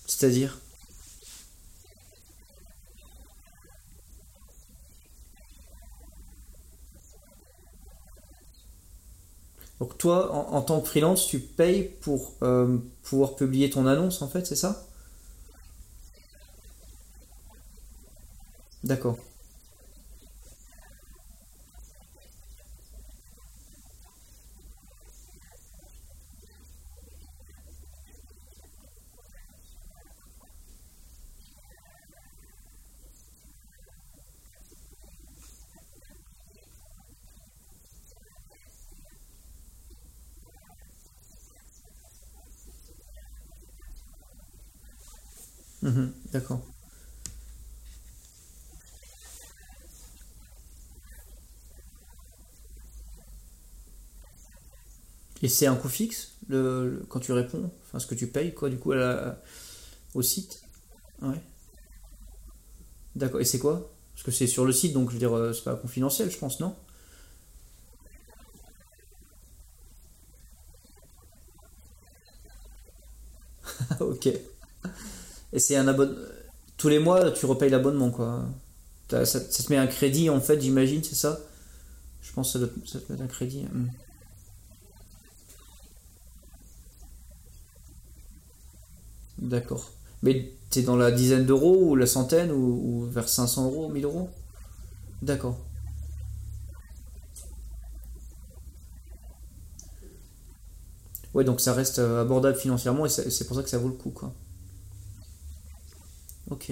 C'est-à-dire? 0.05 0.59
Donc 9.79 9.97
toi, 9.97 10.33
en, 10.33 10.61
tant 10.61 10.79
que 10.79 10.87
freelance, 10.87 11.27
tu 11.27 11.39
payes 11.39 11.83
pour 12.01 12.33
euh, 12.43 12.77
pouvoir 13.03 13.35
publier 13.35 13.69
ton 13.69 13.85
annonce, 13.87 14.21
en 14.21 14.27
fait, 14.27 14.45
c'est 14.47 14.55
ça? 14.55 14.85
D'accord. 18.83 19.17
D'accord. 46.35 46.61
Et 55.41 55.47
c'est 55.49 55.67
un 55.67 55.75
coût 55.75 55.89
fixe 55.89 56.31
le, 56.47 57.05
quand 57.09 57.19
tu 57.19 57.31
réponds, 57.31 57.71
enfin 57.87 57.99
ce 57.99 58.07
que 58.07 58.15
tu 58.15 58.27
payes 58.27 58.53
quoi 58.53 58.69
du 58.69 58.77
coup 58.77 58.93
au 60.13 60.21
site? 60.21 60.61
Ouais. 61.21 61.41
D'accord. 63.15 63.41
Et 63.41 63.45
c'est 63.45 63.59
quoi? 63.59 63.89
Parce 64.13 64.23
que 64.23 64.31
c'est 64.31 64.47
sur 64.47 64.65
le 64.65 64.71
site, 64.71 64.93
donc 64.93 65.09
je 65.09 65.13
veux 65.13 65.19
dire, 65.19 65.35
euh, 65.35 65.53
c'est 65.53 65.63
pas 65.63 65.75
confidentiel, 65.75 66.29
je 66.31 66.37
pense, 66.37 66.59
non? 66.59 66.75
Et 75.55 75.59
c'est 75.59 75.77
un 75.77 75.87
abonnement. 75.87 76.19
Tous 76.77 76.89
les 76.89 76.99
mois, 76.99 77.31
tu 77.31 77.45
repayes 77.45 77.69
l'abonnement, 77.69 78.11
quoi. 78.11 78.45
Ça, 79.09 79.39
te 79.39 79.71
met 79.71 79.77
un 79.77 79.87
crédit, 79.87 80.29
en 80.29 80.41
fait, 80.41 80.59
j'imagine, 80.61 81.01
c'est 81.01 81.15
ça? 81.15 81.39
Je 82.21 82.33
pense 82.33 82.53
que 82.53 82.59
ça, 82.85 82.99
te 82.99 83.13
met 83.13 83.21
un 83.21 83.27
crédit. 83.27 83.63
Hmm. 83.63 83.87
D'accord. 89.37 89.91
Mais 90.23 90.51
t'es 90.69 90.81
dans 90.81 90.97
la 90.97 91.11
dizaine 91.11 91.45
d'euros 91.45 91.91
ou 91.91 91.95
la 91.95 92.05
centaine 92.05 92.51
ou, 92.51 92.81
ou 92.83 93.05
vers 93.05 93.29
500 93.29 93.65
euros, 93.65 93.87
1000 93.89 94.03
euros? 94.03 94.29
D'accord. 95.21 95.57
Ouais, 101.33 101.45
donc 101.45 101.61
ça 101.61 101.73
reste 101.73 101.99
euh, 101.99 102.21
abordable 102.21 102.57
financièrement 102.57 103.05
et 103.05 103.09
c'est 103.09 103.45
pour 103.47 103.55
ça 103.55 103.63
que 103.63 103.69
ça 103.69 103.77
vaut 103.77 103.89
le 103.89 103.93
coup, 103.93 104.09
quoi. 104.09 104.33
Ok. 106.49 106.69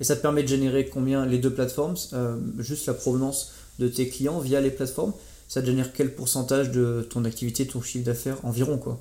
Et 0.00 0.04
ça 0.04 0.16
te 0.16 0.20
permet 0.22 0.42
de 0.42 0.48
générer 0.48 0.88
combien 0.88 1.26
les 1.26 1.38
deux 1.38 1.52
plateformes, 1.52 1.96
euh, 2.12 2.38
juste 2.58 2.86
la 2.86 2.94
provenance 2.94 3.52
de 3.78 3.88
tes 3.88 4.08
clients 4.08 4.40
via 4.40 4.60
les 4.60 4.70
plateformes, 4.70 5.14
ça 5.48 5.60
te 5.62 5.66
génère 5.66 5.92
quel 5.92 6.14
pourcentage 6.14 6.70
de 6.70 7.06
ton 7.08 7.24
activité, 7.24 7.66
ton 7.66 7.80
chiffre 7.82 8.04
d'affaires 8.04 8.44
environ, 8.44 8.78
quoi? 8.78 9.00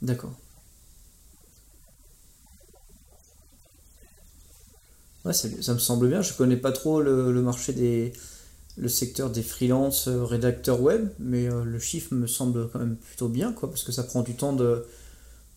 D'accord. 0.00 0.45
Ouais, 5.26 5.32
ça, 5.32 5.48
me 5.74 5.78
semble 5.78 6.08
bien. 6.08 6.22
Je 6.22 6.32
connais 6.34 6.56
pas 6.56 6.70
trop 6.70 7.02
le, 7.02 7.42
marché 7.42 7.72
des, 7.72 8.12
le 8.76 8.88
secteur 8.88 9.28
des 9.28 9.42
freelance 9.42 10.06
euh, 10.06 10.24
rédacteurs 10.24 10.80
web, 10.80 11.08
mais 11.18 11.50
euh, 11.50 11.64
le 11.64 11.80
chiffre 11.80 12.14
me 12.14 12.28
semble 12.28 12.70
quand 12.70 12.78
même 12.78 12.94
plutôt 12.94 13.28
bien, 13.28 13.52
quoi, 13.52 13.68
parce 13.68 13.82
que 13.82 13.90
ça 13.90 14.04
prend 14.04 14.22
du 14.22 14.36
temps 14.36 14.52
de, 14.52 14.86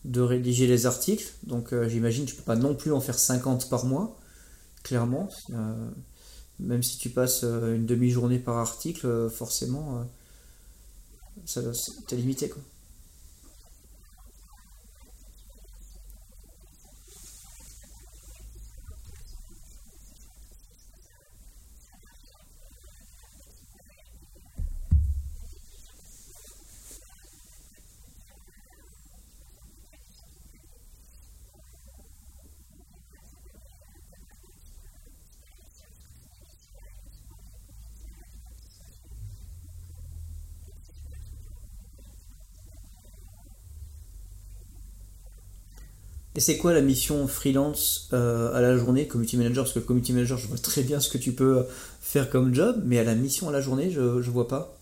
de 0.05 0.21
rédiger 0.21 0.65
les 0.65 0.87
articles. 0.87 1.31
Donc 1.43 1.71
euh, 1.71 1.87
j'imagine 1.87 2.25
que 2.25 2.31
tu 2.31 2.35
peux 2.35 2.41
pas 2.41 2.55
non 2.55 2.73
plus 2.73 2.91
en 2.91 2.99
faire 2.99 3.19
50 3.19 3.69
par 3.69 3.85
mois, 3.85 4.17
clairement. 4.81 5.29
Même 6.59 6.81
si 6.81 6.97
tu 6.97 7.11
passes 7.11 7.43
une 7.43 7.85
demi-journée 7.85 8.39
par 8.39 8.57
article, 8.57 9.29
forcément, 9.29 10.03
ça, 11.45 11.61
t'es 12.07 12.15
limité, 12.15 12.49
quoi. 12.49 12.61
Et 46.39 46.41
c'est 46.41 46.55
quoi 46.55 46.71
la 46.71 46.79
mission 46.79 47.27
freelance 47.27 48.07
euh, 48.13 48.55
à 48.55 48.61
la 48.61 48.77
journée, 48.77 49.07
community 49.07 49.35
manager? 49.35 49.65
Parce 49.65 49.73
que 49.73 49.79
community 49.79 50.13
manager, 50.13 50.37
je 50.37 50.47
vois 50.47 50.57
très 50.57 50.83
bien 50.83 51.01
ce 51.01 51.09
que 51.09 51.17
tu 51.17 51.33
peux 51.33 51.65
faire 51.99 52.29
comme 52.29 52.55
job, 52.55 52.81
mais 52.85 52.97
à 52.97 53.03
la 53.03 53.13
mission 53.13 53.49
à 53.49 53.51
la 53.51 53.59
journée, 53.59 53.91
je, 53.91 54.21
je 54.21 54.31
vois 54.31 54.47
pas. 54.47 54.78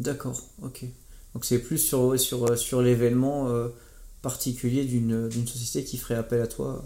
D'accord, 0.00 0.40
ok. 0.62 0.86
Donc 1.34 1.44
c'est 1.44 1.58
plus 1.58 1.76
sur, 1.76 2.10
euh, 2.10 2.82
l'événement 2.82 3.50
euh, 3.50 3.68
particulier 4.22 4.86
d'une 4.86 5.28
d'une 5.28 5.46
société 5.46 5.84
qui 5.86 5.98
ferait 5.98 6.14
appel 6.14 6.40
à 6.40 6.46
toi. 6.46 6.82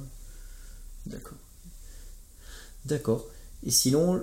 D'accord. 1.06 1.38
D'accord. 2.86 3.26
Et 3.64 3.70
sinon, 3.70 4.20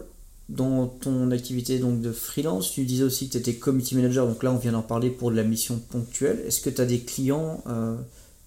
dans 0.49 0.87
ton 0.87 1.31
activité 1.31 1.79
donc 1.79 2.01
de 2.01 2.11
freelance, 2.11 2.71
tu 2.71 2.83
disais 2.83 3.05
aussi 3.05 3.27
que 3.27 3.31
tu 3.31 3.37
étais 3.37 3.55
community 3.55 3.95
manager, 3.95 4.27
donc 4.27 4.43
là 4.43 4.51
on 4.51 4.57
vient 4.57 4.73
d'en 4.73 4.81
parler 4.81 5.09
pour 5.09 5.31
de 5.31 5.37
la 5.37 5.45
mission 5.45 5.79
ponctuelle. 5.79 6.41
Est-ce 6.45 6.59
que 6.59 6.69
tu 6.69 6.81
as 6.81 6.85
des 6.85 6.99
clients 6.99 7.63
euh, 7.67 7.95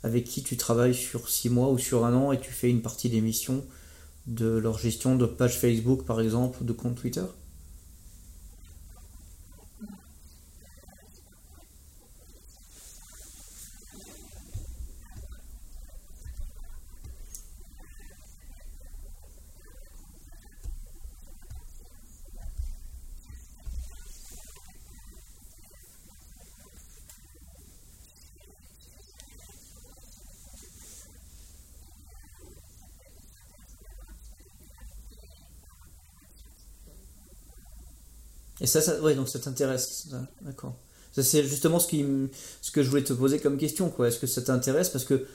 avec 0.03 0.25
qui 0.25 0.43
tu 0.43 0.59
travailles 0.59 0.95
sur 0.95 1.31
6 1.31 1.49
mois 1.49 1.71
ou 1.71 1.79
sur 1.79 2.05
un 2.05 2.15
an 2.15 2.33
et 2.33 2.39
tu 2.39 2.53
fais 2.53 2.69
une 2.69 2.83
partie 2.83 3.09
des 3.09 3.23
missions 3.23 3.65
de 4.27 4.47
leur 4.47 4.79
gestion 4.79 5.17
de 5.17 5.25
page 5.25 5.59
Facebook 5.59 6.05
par 6.05 6.21
exemple 6.21 6.59
ou 6.61 6.65
de 6.67 6.73
compte 6.75 6.97
Twitter? 6.97 7.25
Et 38.65 38.67
ça, 38.67 38.81
ça 38.81 39.01
ouais, 39.03 39.15
donc 39.15 39.29
ça 39.29 39.39
t'intéresse, 39.39 40.09
d'accord. 40.43 40.75
C'est 41.13 41.45
justement 41.45 41.79
ce 41.79 41.87
qui, 41.87 42.05
ce 42.63 42.71
que 42.73 42.83
je 42.83 42.91
voulais 42.91 43.05
te 43.05 43.13
poser 43.13 43.39
comme 43.39 43.59
question, 43.59 43.91
quoi. 43.91 44.09
Est-ce 44.09 44.19
que 44.19 44.27
ça 44.27 44.43
t'intéresse? 44.43 44.89
Parce 44.91 45.05
que 45.05 45.27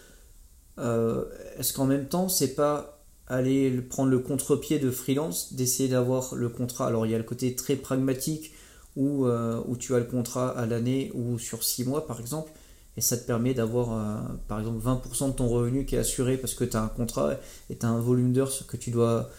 Euh, 0.79 1.25
est-ce 1.57 1.73
qu'en 1.73 1.85
même 1.85 2.07
temps, 2.07 2.29
c'est 2.29 2.55
pas 2.55 3.03
aller 3.27 3.69
le- 3.69 3.83
prendre 3.87 4.09
le 4.11 4.19
contre-pied 4.19 4.79
de 4.79 4.91
freelance, 4.91 5.53
d'essayer 5.53 5.89
d'avoir 5.89 6.35
le 6.35 6.49
contrat? 6.49 6.87
Alors, 6.87 7.05
il 7.05 7.11
y 7.11 7.15
a 7.15 7.19
le 7.19 7.23
côté 7.25 7.55
très 7.55 7.75
pragmatique 7.75 8.53
où, 8.95 9.25
euh, 9.27 9.61
où 9.67 9.77
tu 9.77 9.95
as 9.95 9.99
le 9.99 10.05
contrat 10.05 10.49
à 10.57 10.65
l'année 10.65 11.11
ou 11.15 11.37
sur 11.39 11.63
six 11.63 11.83
mois, 11.85 12.07
par 12.07 12.19
exemple, 12.19 12.51
et 12.97 13.01
ça 13.01 13.17
te 13.17 13.25
permet 13.25 13.53
d'avoir, 13.53 13.93
euh, 13.93 14.33
par 14.47 14.59
exemple, 14.59 14.79
20% 14.79 15.27
de 15.29 15.33
ton 15.33 15.47
revenu 15.49 15.85
qui 15.85 15.95
est 15.95 15.99
assuré 15.99 16.37
parce 16.37 16.53
que 16.55 16.63
tu 16.65 16.77
as 16.77 16.83
un 16.83 16.87
contrat 16.89 17.35
et 17.69 17.77
tu 17.77 17.85
as 17.85 17.89
un 17.89 17.99
volume 17.99 18.33
d'heures 18.33 18.51
que 18.67 18.77
tu 18.77 18.91
dois 18.91 19.29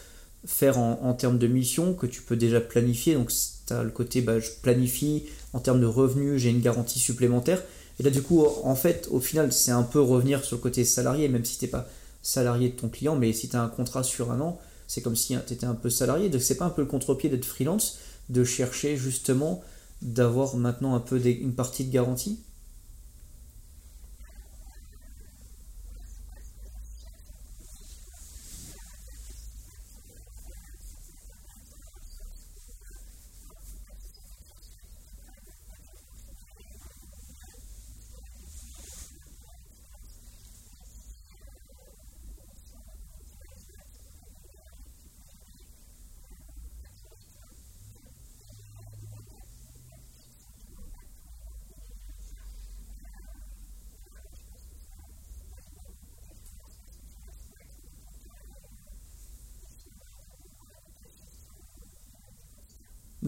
faire 0.47 0.79
en, 0.79 1.01
en 1.03 1.15
termes 1.15 1.39
de 1.39 1.47
mission 1.47 1.95
que 1.95 2.07
tu 2.07 2.23
peux 2.23 2.37
déjà 2.37 2.61
planifier. 2.61 3.15
Donc, 3.15 3.31
tu 3.79 3.85
le 3.85 3.91
côté, 3.91 4.21
bah, 4.21 4.39
je 4.39 4.51
planifie 4.63 5.25
en 5.53 5.61
termes 5.61 5.81
de 5.81 5.87
revenus, 5.87 6.41
j'ai 6.41 6.51
une 6.51 6.61
garantie 6.61 6.99
supplémentaire. 6.99 7.63
Et 7.99 8.03
là, 8.03 8.11
du 8.11 8.23
coup, 8.23 8.45
en 8.65 8.75
fait, 8.75 9.09
au 9.11 9.21
final, 9.21 9.53
c'est 9.53 9.73
un 9.73 9.83
peu 9.83 10.01
revenir 10.01 10.45
sur 10.45 10.57
le 10.57 10.63
côté 10.63 10.85
salarié, 10.85 11.29
même 11.29 11.45
si 11.45 11.59
t'es 11.59 11.67
pas 11.67 11.87
salarié 12.23 12.71
de 12.71 12.75
ton 12.75 12.89
client, 12.89 13.17
mais 13.17 13.33
si 13.33 13.49
tu 13.49 13.57
as 13.57 13.63
un 13.63 13.69
contrat 13.69 14.03
sur 14.03 14.31
un 14.31 14.41
an, 14.41 14.59
c'est 14.87 15.03
comme 15.03 15.17
si 15.17 15.37
tu 15.47 15.53
étais 15.53 15.67
un 15.67 15.75
peu 15.75 15.91
salarié. 15.91 16.29
Donc, 16.29 16.43
c'est 16.43 16.57
pas 16.57 16.65
un 16.65 16.71
peu 16.71 16.83
le 16.83 16.89
contre-pied 16.89 17.29
d'être 17.29 17.45
freelance, 17.45 17.99
de 18.29 18.45
chercher 18.45 18.97
justement 18.97 19.63
d'avoir 20.03 20.57
maintenant 20.57 20.95
un 20.95 21.01
peu 21.01 21.21
une 21.25 21.53
partie 21.53 21.85
de 21.85 21.93
garantie? 21.93 22.41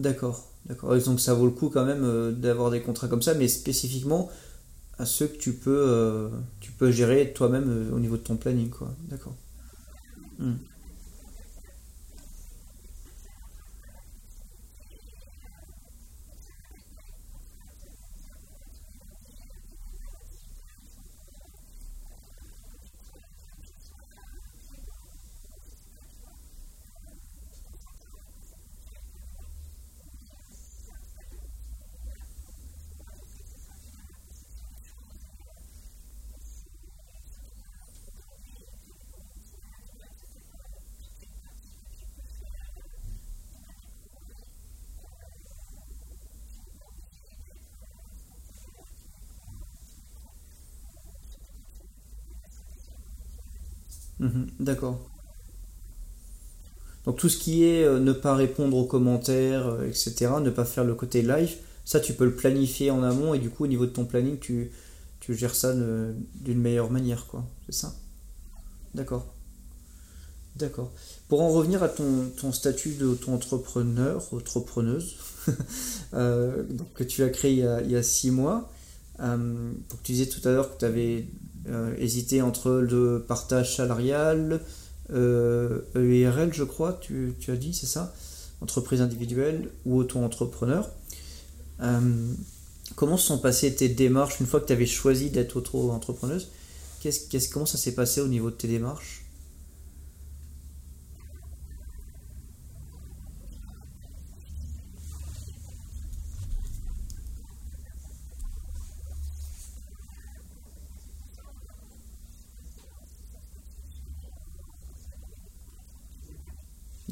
D'accord, 0.03 0.51
d'accord. 0.65 0.97
Donc, 0.97 1.21
ça 1.21 1.33
vaut 1.33 1.45
le 1.45 1.51
coup 1.51 1.69
quand 1.69 1.85
même 1.85 2.03
euh, 2.03 2.33
d'avoir 2.33 2.69
des 2.69 2.81
contrats 2.81 3.07
comme 3.07 3.21
ça, 3.21 3.33
mais 3.33 3.47
spécifiquement 3.47 4.29
à 4.99 5.05
ceux 5.05 5.27
que 5.27 5.37
tu 5.37 5.53
peux, 5.53 5.71
euh, 5.71 6.29
gérer 6.91 7.31
toi-même 7.31 7.69
euh, 7.69 7.95
au 7.95 7.99
niveau 7.99 8.17
de 8.17 8.21
ton 8.21 8.35
planning. 8.35 8.69
D'accord. 9.09 9.33
Hmm. 10.39 10.55
Mhm, 54.23 54.47
d'accord. 54.59 54.99
Donc 57.05 57.17
tout 57.17 57.29
ce 57.29 57.37
qui 57.37 57.63
est 57.65 57.83
euh, 57.83 57.99
ne 57.99 58.13
pas 58.13 58.35
répondre 58.35 58.77
aux 58.77 58.85
commentaires, 58.85 59.67
euh, 59.67 59.87
etc., 59.87 60.39
ne 60.41 60.49
pas 60.49 60.65
faire 60.65 60.83
le 60.85 60.95
côté 60.95 61.21
live, 61.21 61.55
ça 61.85 61.99
tu 61.99 62.13
peux 62.13 62.25
le 62.25 62.35
planifier 62.35 62.91
en 62.91 63.03
amont 63.03 63.33
et 63.33 63.39
du 63.39 63.49
coup 63.49 63.65
au 63.65 63.67
niveau 63.67 63.85
de 63.85 63.91
ton 63.91 64.05
planning 64.05 64.37
tu, 64.39 64.71
gères 65.29 65.55
ça 65.55 65.73
de- 65.73 66.15
d'une 66.35 66.59
meilleure 66.59 66.91
manière, 66.91 67.27
quoi. 67.27 67.45
C'est 67.67 67.75
ça? 67.75 67.93
D'accord. 68.95 69.27
D'accord. 70.55 70.91
Pour 71.29 71.41
en 71.41 71.49
revenir 71.49 71.81
à 71.81 71.89
ton, 71.89 72.29
ton 72.37 72.51
statut 72.51 72.91
d'auto-entrepreneur, 72.91 74.23
entrepreneuse, 74.31 75.15
euh, 76.13 76.63
que 76.93 77.03
tu 77.03 77.23
as 77.23 77.29
créé 77.29 77.53
il 77.83 77.91
y 77.91 77.95
a, 77.95 78.03
six 78.03 78.29
mois, 78.29 78.69
euh, 79.19 79.71
donc 79.89 80.03
tu 80.03 80.11
disais 80.11 80.27
tout 80.27 80.47
à 80.47 80.51
l'heure 80.51 80.73
que 80.75 80.79
tu 80.79 80.85
avais 80.85 81.25
euh, 81.69 81.95
hésité 81.97 82.41
entre 82.41 82.71
le 82.71 83.23
partage 83.25 83.75
salarial, 83.75 84.59
euh, 85.11 85.81
EIRL, 85.95 86.53
je 86.53 86.63
crois, 86.63 86.99
tu, 87.01 87.35
as 87.47 87.55
dit, 87.55 87.73
c'est 87.73 87.85
ça? 87.85 88.13
Entreprise 88.61 89.01
individuelle 89.01 89.69
ou 89.85 89.97
auto-entrepreneur. 89.97 90.89
Euh, 91.81 91.99
comment 92.95 93.17
se 93.17 93.27
sont 93.27 93.37
passées 93.37 93.73
tes 93.75 93.89
démarches 93.89 94.39
une 94.39 94.45
fois 94.45 94.59
que 94.59 94.67
tu 94.67 94.73
avais 94.73 94.85
choisi 94.85 95.29
d'être 95.29 95.57
auto-entrepreneuse? 95.57 96.49
Comment 97.51 97.65
ça 97.65 97.77
s'est 97.77 97.95
passé 97.95 98.21
au 98.21 98.27
niveau 98.27 98.49
de 98.49 98.55
tes 98.55 98.67
démarches? 98.67 99.22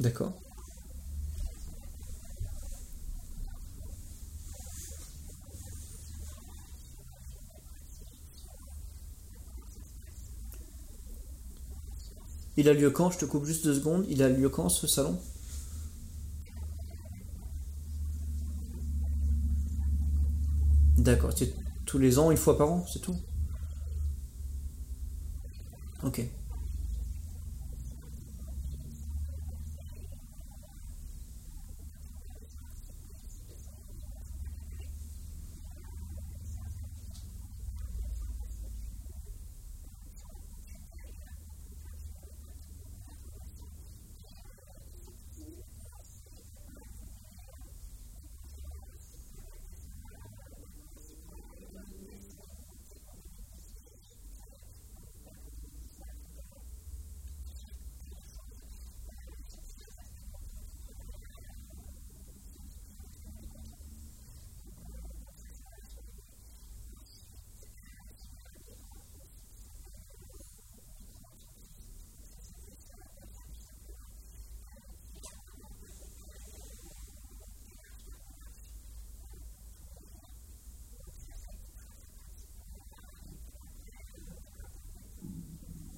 D'accord. 0.01 0.33
Il 12.57 12.67
a 12.67 12.73
lieu 12.73 12.89
quand? 12.89 13.11
Je 13.11 13.19
te 13.19 13.25
coupe 13.25 13.45
juste 13.45 13.63
deux 13.63 13.75
secondes. 13.75 14.05
Il 14.09 14.23
a 14.23 14.29
lieu 14.29 14.49
quand 14.49 14.69
ce 14.69 14.87
salon? 14.87 15.19
D'accord. 20.97 21.31
C'est 21.37 21.53
tous 21.85 21.99
les 21.99 22.17
ans, 22.17 22.31
une 22.31 22.37
fois 22.37 22.57
par 22.57 22.71
an, 22.71 22.85
c'est 22.91 22.99
tout? 22.99 23.15
Ok. 26.03 26.21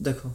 D'accord. 0.03 0.33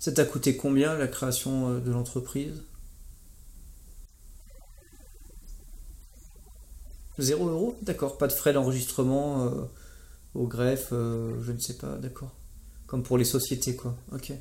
Ça 0.00 0.10
t'a 0.10 0.24
coûté 0.24 0.56
combien 0.56 0.96
la 0.96 1.06
création 1.06 1.68
euh, 1.68 1.78
de 1.78 1.92
l'entreprise? 1.92 2.62
Zéro 7.18 7.48
euro? 7.48 7.76
D'accord, 7.82 8.16
pas 8.16 8.28
de 8.28 8.32
frais 8.32 8.52
d'enregistrement 8.52 9.44
euh, 9.46 9.50
au 10.38 10.46
greffe, 10.46 10.90
euh, 10.92 11.40
je 11.42 11.50
ne 11.52 11.58
sais 11.58 11.76
pas, 11.76 11.96
d'accord. 11.98 12.32
Comme 12.86 13.02
pour 13.02 13.18
les 13.18 13.24
sociétés, 13.24 13.74
quoi. 13.74 13.96
Ok. 14.12 14.32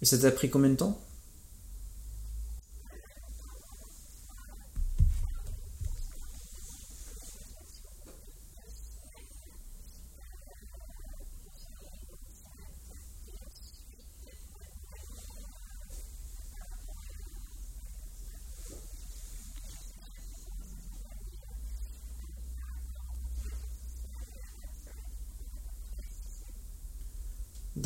Et 0.00 0.04
ça 0.04 0.18
t'a 0.18 0.30
pris 0.30 0.50
combien 0.50 0.70
de 0.70 0.76
temps? 0.76 0.98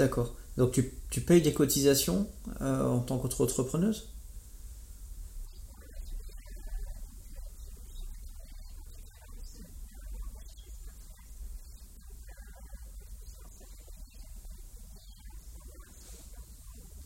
D'accord. 0.03 0.35
Donc 0.57 0.73
tu, 0.73 0.91
tu 1.11 1.21
payes 1.21 1.41
des 1.43 1.53
cotisations 1.53 2.27
euh, 2.61 2.85
en 2.85 2.99
tant 2.99 3.19
qu'auto-entrepreneuse 3.19 4.09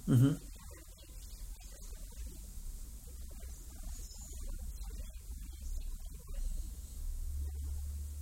Mhm. 0.07 0.37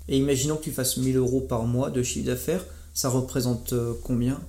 Et 0.08 0.16
imaginons 0.16 0.56
que 0.56 0.62
tu 0.64 0.72
fasses 0.72 0.96
1000 0.96 1.16
euros 1.16 1.40
par 1.42 1.64
mois 1.64 1.90
de 1.90 2.02
chiffre 2.02 2.26
d'affaires, 2.26 2.64
ça 2.94 3.08
représente 3.10 3.72
euh, 3.74 3.92
combien? 4.02 4.40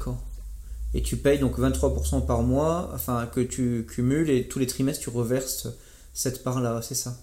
D'accord. 0.00 0.22
Et 0.94 1.02
tu 1.02 1.18
payes 1.18 1.38
donc 1.38 1.58
23% 1.58 2.24
par 2.24 2.42
mois, 2.42 2.90
enfin 2.94 3.26
que 3.26 3.40
tu 3.40 3.86
cumules 3.86 4.30
et 4.30 4.48
tous 4.48 4.58
les 4.58 4.66
trimestres 4.66 5.02
tu 5.02 5.10
reverses 5.10 5.68
cette 6.14 6.42
part-là, 6.42 6.80
c'est 6.80 6.94
ça? 6.94 7.18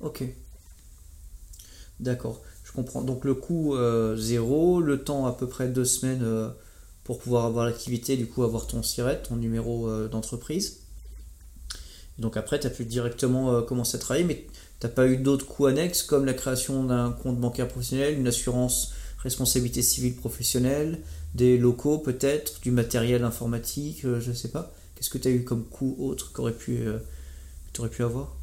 Ok, 0.00 0.24
d'accord, 2.00 2.42
je 2.64 2.72
comprends. 2.72 3.02
Donc 3.02 3.24
le 3.24 3.34
coût 3.34 3.76
euh, 3.76 4.16
zéro, 4.16 4.80
le 4.80 5.04
temps 5.04 5.24
à 5.26 5.32
peu 5.32 5.46
près 5.46 5.68
deux 5.68 5.84
semaines 5.84 6.24
euh, 6.24 6.48
pour 7.04 7.20
pouvoir 7.20 7.44
avoir 7.44 7.64
l'activité, 7.64 8.16
du 8.16 8.26
coup 8.26 8.42
avoir 8.42 8.66
ton 8.66 8.82
SIRET, 8.82 9.22
ton 9.22 9.36
numéro 9.36 9.88
euh, 9.88 10.08
d'entreprise. 10.08 10.80
Donc 12.18 12.36
après, 12.36 12.58
tu 12.58 12.66
as 12.66 12.70
pu 12.70 12.84
directement 12.84 13.52
euh, 13.52 13.62
commencer 13.62 13.96
à 13.96 14.00
travailler, 14.00 14.26
mais 14.26 14.48
t'as 14.80 14.88
pas 14.88 15.06
eu 15.06 15.16
d'autres 15.16 15.46
coûts 15.46 15.66
annexes 15.66 16.02
comme 16.02 16.26
la 16.26 16.34
création 16.34 16.82
d'un 16.82 17.12
compte 17.12 17.38
bancaire 17.38 17.68
professionnel, 17.68 18.18
une 18.18 18.26
assurance 18.26 18.94
responsabilité 19.22 19.82
civile 19.82 20.16
professionnelle, 20.16 21.00
des 21.34 21.58
locaux 21.58 21.98
peut-être, 21.98 22.60
du 22.60 22.70
matériel 22.70 23.24
informatique, 23.24 24.04
euh, 24.04 24.20
je 24.20 24.32
sais 24.32 24.50
pas. 24.50 24.72
Qu'est-ce 24.94 25.10
que 25.10 25.18
tu 25.18 25.28
as 25.28 25.30
eu 25.30 25.44
comme 25.44 25.64
coût 25.64 25.96
autre 25.98 26.32
qu'aurait 26.32 26.52
pu, 26.52 26.78
euh, 26.78 26.98
que 26.98 27.72
t'aurais 27.72 27.90
pu 27.90 28.02
avoir? 28.02 28.36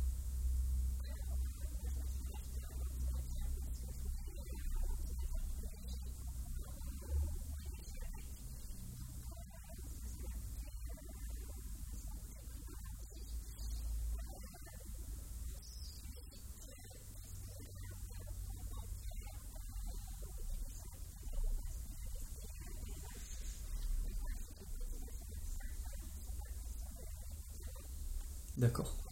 D'accord. 28.57 29.06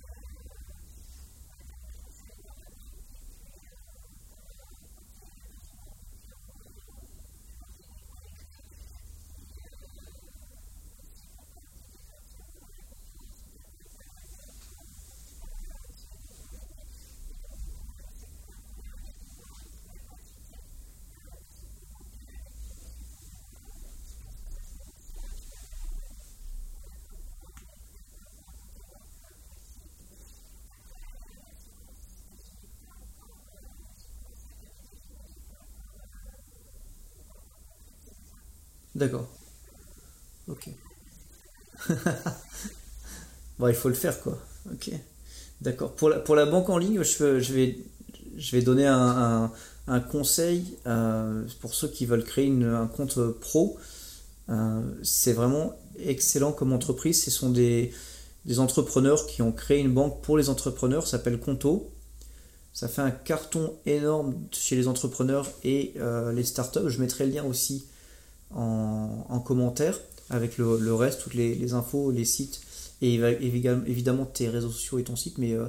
D'accord. 38.96 39.28
Ok. 40.48 40.70
Bon, 43.60 43.68
il 43.68 43.76
faut 43.76 43.90
le 43.90 43.96
faire 43.96 44.20
quoi. 44.22 44.38
Ok. 44.72 44.92
D'accord. 45.62 45.94
Pour 45.96 46.10
la, 46.10 46.20
pour 46.20 46.36
la 46.36 46.46
banque 46.46 46.70
en 46.70 46.78
ligne, 46.78 47.04
je, 47.04 47.40
je 47.40 47.54
vais, 47.54 47.78
je 48.38 48.52
vais 48.56 48.62
donner 48.62 48.86
un, 48.88 49.52
un- 49.88 50.00
conseil 50.02 50.78
euh, 50.88 51.44
pour 51.62 51.74
ceux 51.76 51.88
qui 51.88 52.06
veulent 52.06 52.24
créer 52.24 52.46
une- 52.46 52.66
un 52.66 52.88
compte 52.88 53.20
pro. 53.42 53.78
Euh, 54.50 54.82
c'est 55.04 55.34
vraiment 55.34 55.74
excellent 56.00 56.54
comme 56.54 56.74
entreprise. 56.74 57.24
Ce 57.24 57.32
sont 57.32 57.50
des, 57.52 57.94
des 58.46 58.60
entrepreneurs 58.60 59.28
qui 59.28 59.42
ont 59.42 59.52
créé 59.52 59.80
une 59.82 59.94
banque 59.94 60.22
pour 60.24 60.38
les 60.38 60.50
entrepreneurs, 60.50 61.06
ça 61.06 61.12
s'appelle 61.18 61.40
Conto. 61.40 61.92
Ça 62.74 62.88
fait 62.90 63.02
un 63.02 63.12
carton 63.12 63.74
énorme 63.86 64.36
chez 64.52 64.76
les 64.76 64.88
entrepreneurs 64.88 65.50
et 65.64 65.94
euh, 65.98 66.32
les 66.34 66.44
startups. 66.44 66.90
Je 66.90 67.00
mettrai 67.02 67.26
le 67.26 67.34
lien 67.34 67.46
aussi 67.46 67.86
en, 68.56 69.26
en 69.30 69.40
commentaire 69.40 70.00
avec 70.30 70.58
le, 70.58 70.94
reste, 70.96 71.22
toutes 71.22 71.36
les, 71.36 71.74
infos, 71.74 72.10
les 72.12 72.26
sites 72.26 72.62
et 73.02 73.18
évi- 73.20 73.84
évidemment 73.86 74.26
tes 74.26 74.50
réseaux 74.50 74.72
sociaux 74.72 74.98
et 75.00 75.04
ton 75.04 75.16
site. 75.16 75.38
Mais 75.38 75.54
euh, 75.54 75.66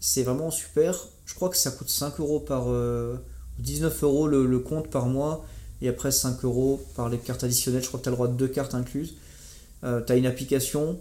c'est 0.00 0.22
vraiment 0.22 0.50
super. 0.50 1.06
Je 1.26 1.34
crois 1.34 1.48
que 1.50 1.56
ça 1.56 1.70
coûte 1.70 1.90
5 1.90 2.20
euros 2.20 2.40
par... 2.40 2.64
euh, 2.68 3.16
19 3.58 4.04
euros 4.04 4.26
le, 4.26 4.46
le 4.46 4.58
compte 4.60 4.88
par 4.88 5.04
mois 5.06 5.44
et 5.82 5.88
après 5.88 6.10
5 6.12 6.42
euros 6.44 6.80
par 6.96 7.10
les 7.10 7.18
cartes 7.18 7.44
additionnelles. 7.44 7.82
Je 7.82 7.88
crois 7.88 7.98
que 8.00 8.04
tu 8.04 8.08
as 8.08 8.12
le 8.12 8.16
droit 8.16 8.28
de 8.28 8.32
deux 8.34 8.48
cartes 8.48 8.74
incluses. 8.74 9.14
Euh, 9.84 10.00
tu 10.02 10.12
as 10.12 10.16
une 10.16 10.24
application, 10.26 10.98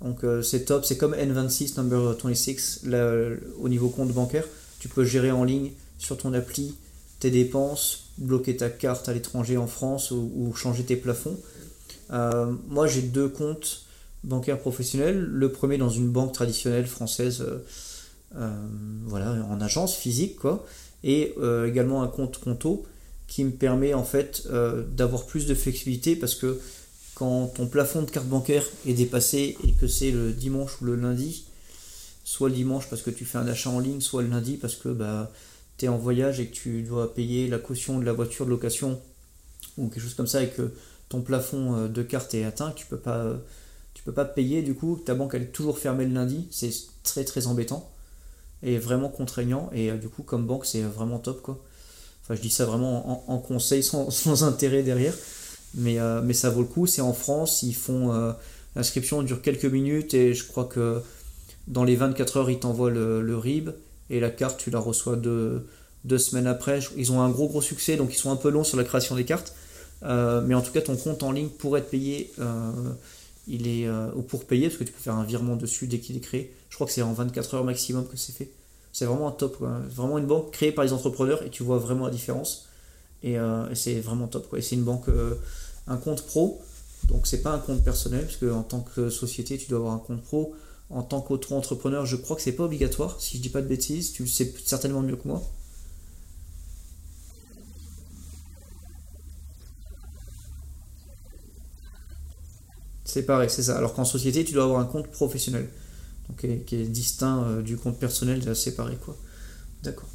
donc 0.00 0.24
euh, 0.24 0.40
c'est 0.40 0.64
top. 0.64 0.84
C'est 0.86 0.96
comme 0.96 1.14
N26 1.14 1.76
Number 1.76 2.14
26 2.22 2.80
là, 2.84 3.12
au 3.60 3.68
niveau 3.68 3.88
compte 3.90 4.12
bancaire. 4.12 4.44
Tu 4.78 4.88
peux 4.88 5.04
gérer 5.04 5.30
en 5.30 5.44
ligne 5.44 5.72
sur 5.98 6.16
ton 6.16 6.32
appli 6.32 6.74
tes 7.24 7.30
dépenses, 7.30 8.10
bloquer 8.18 8.54
ta 8.54 8.68
carte 8.68 9.08
à 9.08 9.14
l'étranger 9.14 9.56
en 9.56 9.66
France 9.66 10.10
ou, 10.10 10.52
changer 10.54 10.84
tes 10.84 10.96
plafonds. 10.96 11.38
Euh, 12.10 12.52
moi, 12.68 12.86
j'ai 12.86 13.00
deux 13.00 13.30
comptes 13.30 13.86
bancaires 14.24 14.58
professionnels. 14.58 15.20
Le 15.20 15.50
premier 15.50 15.78
dans 15.78 15.88
une 15.88 16.10
banque 16.10 16.32
traditionnelle 16.32 16.86
française, 16.86 17.40
euh, 17.40 17.64
euh, 18.36 18.66
voilà, 19.06 19.42
en 19.50 19.58
agence 19.62 19.96
physique, 19.96 20.36
quoi. 20.36 20.66
Et 21.02 21.34
également 21.66 22.02
un 22.02 22.08
compte 22.08 22.38
conto 22.38 22.84
qui 23.26 23.44
me 23.44 23.50
permet 23.50 23.92
en 23.92 24.04
fait 24.04 24.48
d'avoir 24.96 25.26
plus 25.26 25.44
de 25.44 25.54
flexibilité 25.54 26.16
parce 26.16 26.34
que 26.34 26.58
quand 27.14 27.48
ton 27.48 27.66
plafond 27.66 28.00
de 28.00 28.10
carte 28.10 28.26
bancaire 28.26 28.64
est 28.86 28.94
dépassé 28.94 29.58
et 29.66 29.72
que 29.72 29.86
c'est 29.86 30.10
le 30.10 30.32
dimanche 30.32 30.80
ou 30.80 30.86
le 30.86 30.96
lundi, 30.96 31.44
soit 32.24 32.48
le 32.48 32.54
dimanche 32.54 32.88
parce 32.88 33.02
que 33.02 33.10
tu 33.10 33.26
fais 33.26 33.36
un 33.36 33.46
achat 33.46 33.68
en 33.68 33.80
ligne, 33.80 34.00
soit 34.00 34.22
le 34.22 34.28
lundi 34.28 34.56
parce 34.56 34.76
que 34.76 34.88
bah, 34.88 35.30
tu 35.78 35.86
es 35.86 35.88
en 35.88 35.96
voyage 35.96 36.40
et 36.40 36.46
que 36.46 36.54
tu 36.54 36.82
dois 36.82 37.14
payer 37.14 37.48
la 37.48 37.58
caution 37.58 37.98
de 37.98 38.04
la 38.04 38.12
voiture 38.12 38.44
de 38.46 38.50
location 38.50 39.00
ou 39.76 39.88
quelque 39.88 40.02
chose 40.02 40.14
comme 40.14 40.26
ça 40.26 40.42
et 40.42 40.48
que 40.48 40.72
ton 41.08 41.20
plafond 41.20 41.76
euh, 41.76 41.88
de 41.88 42.02
carte 42.02 42.34
est 42.34 42.44
atteint, 42.44 42.72
tu 42.72 42.86
peux 42.86 42.98
pas, 42.98 43.18
euh, 43.18 43.36
tu 43.94 44.02
peux 44.02 44.12
pas 44.12 44.24
payer 44.24 44.62
du 44.62 44.74
coup, 44.74 45.00
ta 45.04 45.14
banque 45.14 45.34
est 45.34 45.52
toujours 45.52 45.78
fermée 45.78 46.04
le 46.04 46.14
lundi, 46.14 46.46
c'est 46.50 46.70
très 47.02 47.24
très 47.24 47.46
embêtant 47.46 47.90
et 48.62 48.78
vraiment 48.78 49.08
contraignant. 49.08 49.70
Et 49.72 49.90
euh, 49.90 49.96
du 49.96 50.08
coup 50.08 50.22
comme 50.22 50.46
banque 50.46 50.66
c'est 50.66 50.82
vraiment 50.82 51.18
top 51.18 51.42
quoi. 51.42 51.62
Enfin 52.22 52.34
je 52.34 52.40
dis 52.40 52.50
ça 52.50 52.64
vraiment 52.64 53.30
en, 53.30 53.38
conseil 53.38 53.82
sans, 53.82 54.44
intérêt 54.44 54.82
derrière, 54.82 55.14
mais, 55.74 55.98
mais 56.22 56.32
ça 56.32 56.48
vaut 56.48 56.62
le 56.62 56.66
coup, 56.66 56.86
c'est 56.86 57.02
en 57.02 57.12
France, 57.12 57.62
ils 57.62 57.74
font 57.74 58.34
l'inscription 58.74 59.22
dure 59.22 59.42
quelques 59.42 59.66
minutes 59.66 60.14
et 60.14 60.32
je 60.32 60.46
crois 60.46 60.64
que 60.64 61.02
dans 61.68 61.84
les 61.84 61.96
24 61.96 62.36
heures 62.38 62.50
ils 62.50 62.58
t'envoient 62.58 62.90
le, 62.90 63.36
RIB 63.36 63.70
et 64.10 64.20
la 64.20 64.30
carte 64.30 64.58
tu 64.58 64.70
la 64.70 64.78
reçois 64.78 65.16
deux, 65.16 65.66
deux 66.04 66.18
semaines 66.18 66.46
après. 66.46 66.80
Ils 66.96 67.12
ont 67.12 67.20
un 67.20 67.30
gros 67.30 67.48
gros 67.48 67.62
succès 67.62 67.96
donc 67.96 68.14
ils 68.14 68.18
sont 68.18 68.30
un 68.30 68.36
peu 68.36 68.50
longs 68.50 68.64
sur 68.64 68.76
la 68.76 68.84
création 68.84 69.14
des 69.14 69.24
cartes 69.24 69.54
euh, 70.04 70.42
mais 70.42 70.54
en 70.54 70.62
tout 70.62 70.72
cas, 70.72 70.80
ton 70.80 70.96
compte 70.96 71.22
en 71.22 71.32
ligne 71.32 71.48
pour 71.48 71.76
être 71.78 71.88
payé, 71.88 72.32
euh, 72.38 72.72
il 73.46 73.66
est, 73.66 73.86
euh, 73.86 74.08
ou 74.14 74.22
pour 74.22 74.44
payer, 74.44 74.68
parce 74.68 74.78
que 74.78 74.84
tu 74.84 74.92
peux 74.92 75.00
faire 75.00 75.14
un 75.14 75.24
virement 75.24 75.56
dessus 75.56 75.86
dès 75.86 75.98
qu'il 75.98 76.16
est 76.16 76.20
créé. 76.20 76.54
Je 76.68 76.74
crois 76.74 76.86
que 76.86 76.92
c'est 76.92 77.02
en 77.02 77.12
24 77.12 77.54
heures 77.54 77.64
maximum 77.64 78.06
que 78.06 78.16
c'est 78.16 78.32
fait. 78.32 78.50
C'est 78.92 79.06
vraiment 79.06 79.28
un 79.28 79.32
top, 79.32 79.56
vraiment 79.90 80.18
une 80.18 80.26
banque 80.26 80.52
créée 80.52 80.70
par 80.70 80.84
les 80.84 80.92
entrepreneurs 80.92 81.42
et 81.42 81.50
tu 81.50 81.64
vois 81.64 81.78
vraiment 81.78 82.06
la 82.06 82.12
différence. 82.12 82.68
Et, 83.24 83.36
c'est 83.74 83.98
vraiment 84.00 84.28
top. 84.28 84.54
Et 84.56 84.60
c'est 84.60 84.76
une 84.76 84.84
banque, 84.84 85.06
un 85.88 85.96
compte 85.96 86.22
pro, 86.22 86.62
donc 87.08 87.26
c'est 87.26 87.42
pas 87.42 87.50
un 87.50 87.58
compte 87.58 87.82
personnel, 87.82 88.24
parce 88.24 88.36
qu'en 88.36 88.62
tant 88.62 88.80
que 88.94 89.10
société, 89.10 89.58
tu 89.58 89.68
dois 89.68 89.78
avoir 89.78 89.94
un 89.94 89.98
compte 89.98 90.22
pro. 90.22 90.54
En 90.94 91.02
tant 91.02 91.20
qu'auto-entrepreneur, 91.20 92.06
je 92.06 92.14
crois 92.14 92.36
que 92.36 92.42
c'est 92.42 92.52
pas 92.52 92.62
obligatoire, 92.62 93.20
si 93.20 93.36
je 93.36 93.42
dis 93.42 93.48
pas 93.48 93.60
de 93.60 93.66
bêtises, 93.66 94.12
tu 94.12 94.22
le 94.22 94.28
sais 94.28 94.54
certainement 94.64 95.02
mieux 95.02 95.16
que 95.16 95.26
moi. 95.26 95.42
C'est 103.04 103.24
pareil, 103.24 103.50
c'est 103.50 103.64
ça. 103.64 103.76
Alors 103.76 103.92
qu'en 103.94 104.04
société, 104.04 104.44
tu 104.44 104.52
dois 104.52 104.62
avoir 104.62 104.78
un 104.78 104.84
compte 104.84 105.08
professionnel, 105.08 105.68
donc 106.28 106.64
qui 106.64 106.76
est, 106.76 106.84
distinct 106.84 107.42
euh, 107.42 107.62
du 107.62 107.76
compte 107.76 107.98
personnel, 107.98 108.54
séparé 108.54 108.96
quoi. 108.96 109.16
D'accord. 109.82 110.08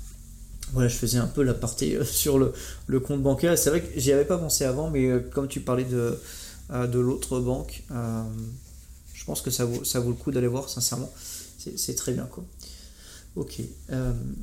Voilà, 0.71 0.87
je 0.87 0.95
faisais 0.95 1.17
un 1.17 1.27
peu 1.27 1.43
la 1.43 1.53
partie 1.53 1.97
euh, 1.97 2.05
sur 2.05 2.39
le, 2.39 2.99
compte 3.01 3.21
bancaire. 3.21 3.57
C'est 3.57 3.69
vrai 3.69 3.81
que 3.81 3.99
j'y 3.99 4.13
avais 4.13 4.23
pas 4.23 4.37
pensé 4.37 4.63
avant, 4.63 4.89
mais 4.89 5.07
euh, 5.07 5.19
comme 5.19 5.49
tu 5.49 5.59
parlais 5.59 5.83
de, 5.83 6.17
l'autre 6.69 7.41
banque, 7.41 7.83
pense 9.29 9.43
que 9.43 9.51
ça 9.51 9.63
vaut, 9.63 9.83
ça 9.83 9.99
vaut 9.99 10.09
le 10.09 10.15
coup 10.15 10.31
d'aller 10.31 10.47
voir, 10.47 10.69
sincèrement. 10.69 11.11
C'est 11.75 11.95
très 11.95 12.13
bien 12.13 12.25
quoi. 12.25 12.43
Ok, 13.35 13.61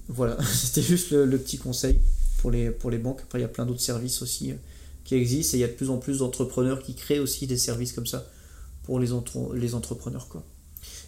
voilà, 0.08 0.38
c'était 0.54 0.82
juste 0.82 1.10
le, 1.10 1.38
petit 1.38 1.58
conseil 1.58 1.98
pour 2.38 2.52
les, 2.52 2.70
pour 2.70 2.90
les 2.90 2.98
banques. 2.98 3.20
Après, 3.24 3.40
il 3.40 3.42
y 3.42 3.44
a 3.44 3.48
plein 3.48 3.66
d'autres 3.66 3.80
services 3.80 4.22
aussi 4.22 4.54
qui 5.04 5.16
existent 5.16 5.54
et 5.54 5.58
il 5.58 5.60
y 5.60 5.64
a 5.64 5.68
de 5.68 5.72
plus 5.72 5.90
en 5.90 5.98
plus 5.98 6.18
d'entrepreneurs 6.18 6.80
qui 6.82 6.94
créent 6.94 7.18
aussi 7.18 7.48
des 7.48 7.56
services 7.56 7.92
comme 7.92 8.06
ça 8.06 8.26
pour 8.84 9.00
les, 9.00 9.08
les 9.54 9.74
entrepreneurs. 9.74 10.28
Quoi. 10.28 10.44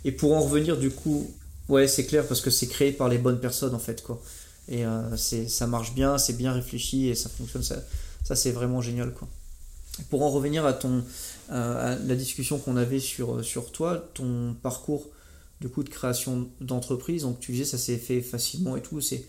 Et 0.04 0.12
pour 0.12 0.32
en 0.36 0.40
revenir, 0.40 0.76
du 0.76 0.90
coup, 0.90 1.30
ouais, 1.68 1.86
c'est 1.86 2.04
clair 2.04 2.26
parce 2.26 2.40
que 2.40 2.50
c'est 2.50 2.66
créé 2.66 2.92
par 2.92 3.08
les 3.08 3.18
bonnes 3.18 3.40
personnes 3.40 3.74
en 3.74 3.78
fait. 3.78 4.02
Quoi. 4.02 4.20
Et 4.68 4.84
euh, 4.84 5.16
ça 5.16 5.66
marche 5.68 5.94
bien, 5.94 6.18
c'est 6.18 6.36
bien 6.36 6.52
réfléchi 6.52 7.08
et 7.08 7.14
ça 7.14 7.28
fonctionne. 7.28 7.62
Ça, 7.62 7.76
ça 8.24 8.34
c'est 8.34 8.50
vraiment 8.50 8.82
génial. 8.82 9.12
Quoi. 9.12 9.28
Pour 10.10 10.22
en 10.22 10.30
revenir 10.30 10.64
à, 10.64 10.72
ton, 10.72 11.04
à 11.48 11.96
la 11.96 12.14
discussion 12.14 12.58
qu'on 12.58 12.76
avait 12.76 13.00
sur, 13.00 13.42
toi, 13.72 14.08
ton 14.14 14.54
parcours 14.62 15.08
du 15.60 15.68
coup 15.68 15.82
de 15.82 15.88
création 15.88 16.48
d'entreprise, 16.60 17.22
donc 17.22 17.40
tu 17.40 17.52
disais 17.52 17.64
ça 17.64 17.78
s'est 17.78 17.96
fait 17.96 18.20
facilement 18.20 18.76
et 18.76 18.82
tout, 18.82 19.00
c'est 19.00 19.24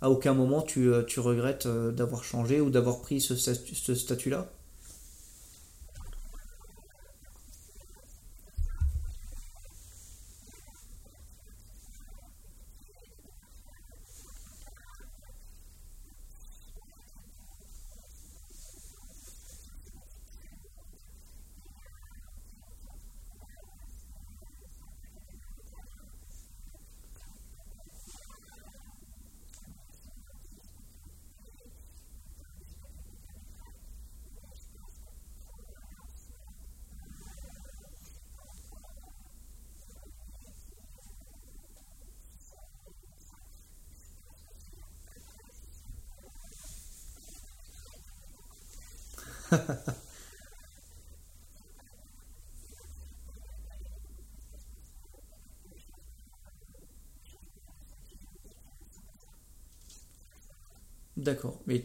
à 0.00 0.10
aucun 0.10 0.34
moment 0.34 0.62
tu, 0.62 0.88
euh, 0.88 1.04
regrettes 1.18 1.66
euh, 1.66 1.90
d'avoir 1.92 2.24
changé 2.24 2.60
ou 2.60 2.70
d'avoir 2.70 3.00
pris 3.00 3.20
ce, 3.20 3.36
ce 3.36 3.94
statut-là? 3.94 4.50
D'accord. 61.16 61.60
Mais 61.66 61.82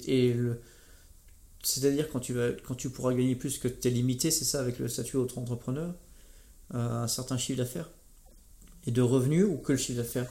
c'est-à-dire 1.64 2.10
quand 2.10 2.20
tu 2.20 2.34
vas, 2.34 2.52
quand 2.52 2.76
tu 2.76 2.90
pourras 2.90 3.14
gagner 3.14 3.36
plus 3.36 3.58
que 3.58 3.68
tu 3.68 3.88
es 3.88 3.92
limité, 3.92 4.32
c'est 4.32 4.46
ça 4.46 4.60
avec 4.60 4.80
le 4.80 4.88
statut 4.88 5.18
auto-entrepreneur, 5.18 5.94
un 6.72 7.08
certain 7.08 7.38
chiffre 7.38 7.60
d'affaires? 7.60 7.90
Et 8.88 8.92
de 8.92 9.02
revenus 9.02 9.46
ou 9.46 9.58
que 9.58 9.74
le 9.74 9.78
chiffre 9.78 10.00
d'affaires? 10.00 10.30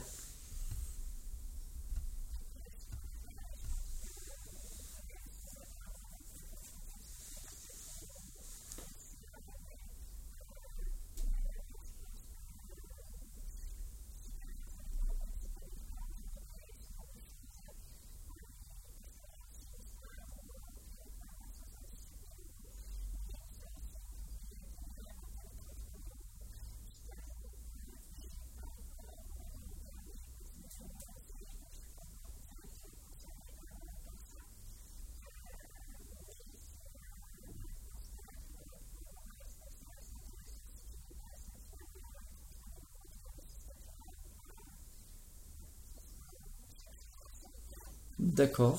D'accord. 48.39 48.79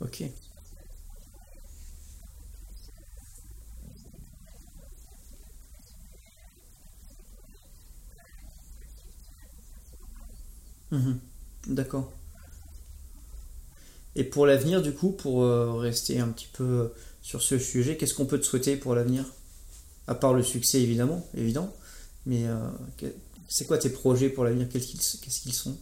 Ok. 0.00 0.16
Mhm. 10.90 11.20
D'accord. 11.68 12.12
Et 14.16 14.24
pour 14.24 14.46
l'avenir, 14.46 14.82
du 14.82 14.92
coup, 14.92 15.10
pour 15.12 15.42
euh, 15.44 15.74
rester 15.74 16.18
un 16.18 16.28
petit 16.28 16.48
peu 16.52 16.92
sur 17.22 17.42
ce 17.42 17.58
sujet, 17.58 17.96
qu'est-ce 17.96 18.14
qu'on 18.14 18.26
peut 18.26 18.40
te 18.40 18.46
souhaiter 18.46 18.76
pour 18.76 18.94
l'avenir? 18.94 19.24
À 20.06 20.14
part 20.14 20.34
le 20.34 20.42
succès, 20.42 20.80
évidemment, 20.80 21.26
évident. 21.34 21.74
Mais 22.26 22.46
euh, 22.46 22.56
c'est 23.48 23.66
quoi 23.66 23.78
tes 23.78 23.90
projets 23.90 24.28
pour 24.28 24.44
l'avenir? 24.44 24.68
Qu'est-ce 24.68 25.40
qu'ils 25.40 25.52
sont? 25.52 25.76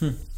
Hmm. 0.00 0.33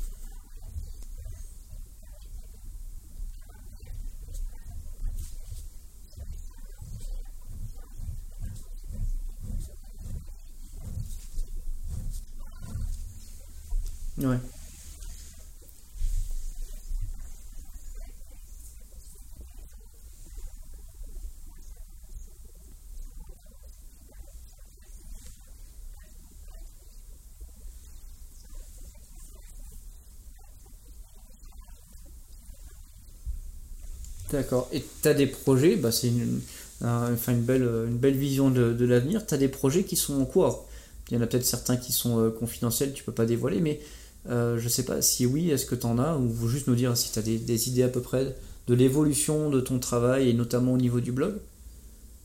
D'accord. 34.30 34.68
Et 34.72 34.84
tu 35.02 35.08
as 35.08 35.14
des 35.14 35.26
projets, 35.26 35.76
bah, 35.76 35.92
c'est 35.92 36.08
une, 36.08 36.40
belle, 36.80 38.16
vision 38.16 38.50
de, 38.50 38.84
l'avenir. 38.84 39.26
Tu 39.26 39.34
as 39.34 39.38
des 39.38 39.48
projets 39.48 39.84
qui 39.84 39.96
sont 39.96 40.20
en 40.20 40.24
cours. 40.24 40.66
Il 41.10 41.14
y 41.14 41.18
en 41.18 41.22
a 41.22 41.26
peut-être 41.26 41.46
certains 41.46 41.76
qui 41.76 41.92
sont 41.92 42.18
euh, 42.18 42.30
confidentiels, 42.30 42.92
tu 42.92 43.04
peux 43.04 43.12
pas 43.12 43.26
dévoiler, 43.26 43.60
mais 43.60 43.80
euh, 44.28 44.58
je 44.58 44.68
sais 44.68 44.84
pas 44.84 45.02
si 45.02 45.24
oui, 45.24 45.50
est-ce 45.50 45.64
que 45.64 45.76
tu 45.76 45.86
en 45.86 46.00
as, 46.00 46.16
ou 46.16 46.48
juste 46.48 46.66
nous 46.66 46.74
dire 46.74 46.96
si 46.96 47.12
tu 47.12 47.18
as 47.20 47.22
des, 47.22 47.68
idées 47.68 47.84
à 47.84 47.88
peu 47.88 48.00
près 48.00 48.34
de 48.66 48.74
l'évolution 48.74 49.48
de 49.50 49.60
ton 49.60 49.78
travail 49.78 50.28
et 50.28 50.32
notamment 50.32 50.72
au 50.72 50.78
niveau 50.78 51.00
du 51.00 51.12
blog. 51.12 51.36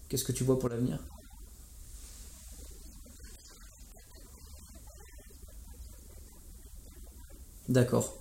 Qu'est-ce 0.10 0.24
que 0.24 0.32
tu 0.32 0.44
vois 0.44 0.58
pour 0.60 0.70
l'avenir? 0.70 0.98
D'accord. 7.70 8.18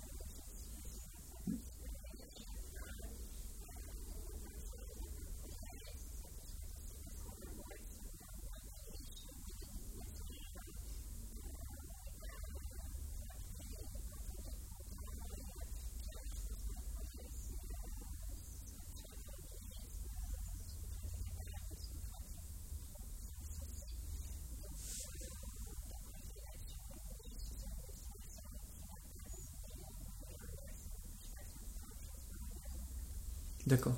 D'accord. 33.71 33.93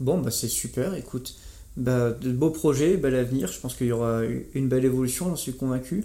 Bon, 0.00 0.18
bah 0.18 0.30
c'est 0.30 0.48
super, 0.48 0.94
écoute. 0.94 1.34
Bah, 1.76 2.10
de 2.10 2.32
beaux 2.32 2.50
projets, 2.50 2.96
bel 2.96 3.14
avenir. 3.14 3.52
Je 3.52 3.60
pense 3.60 3.74
qu'il 3.74 3.88
y 3.88 3.92
aura 3.92 4.22
une 4.54 4.66
belle 4.66 4.86
évolution, 4.86 5.28
j'en 5.28 5.36
suis 5.36 5.52
convaincu. 5.52 6.04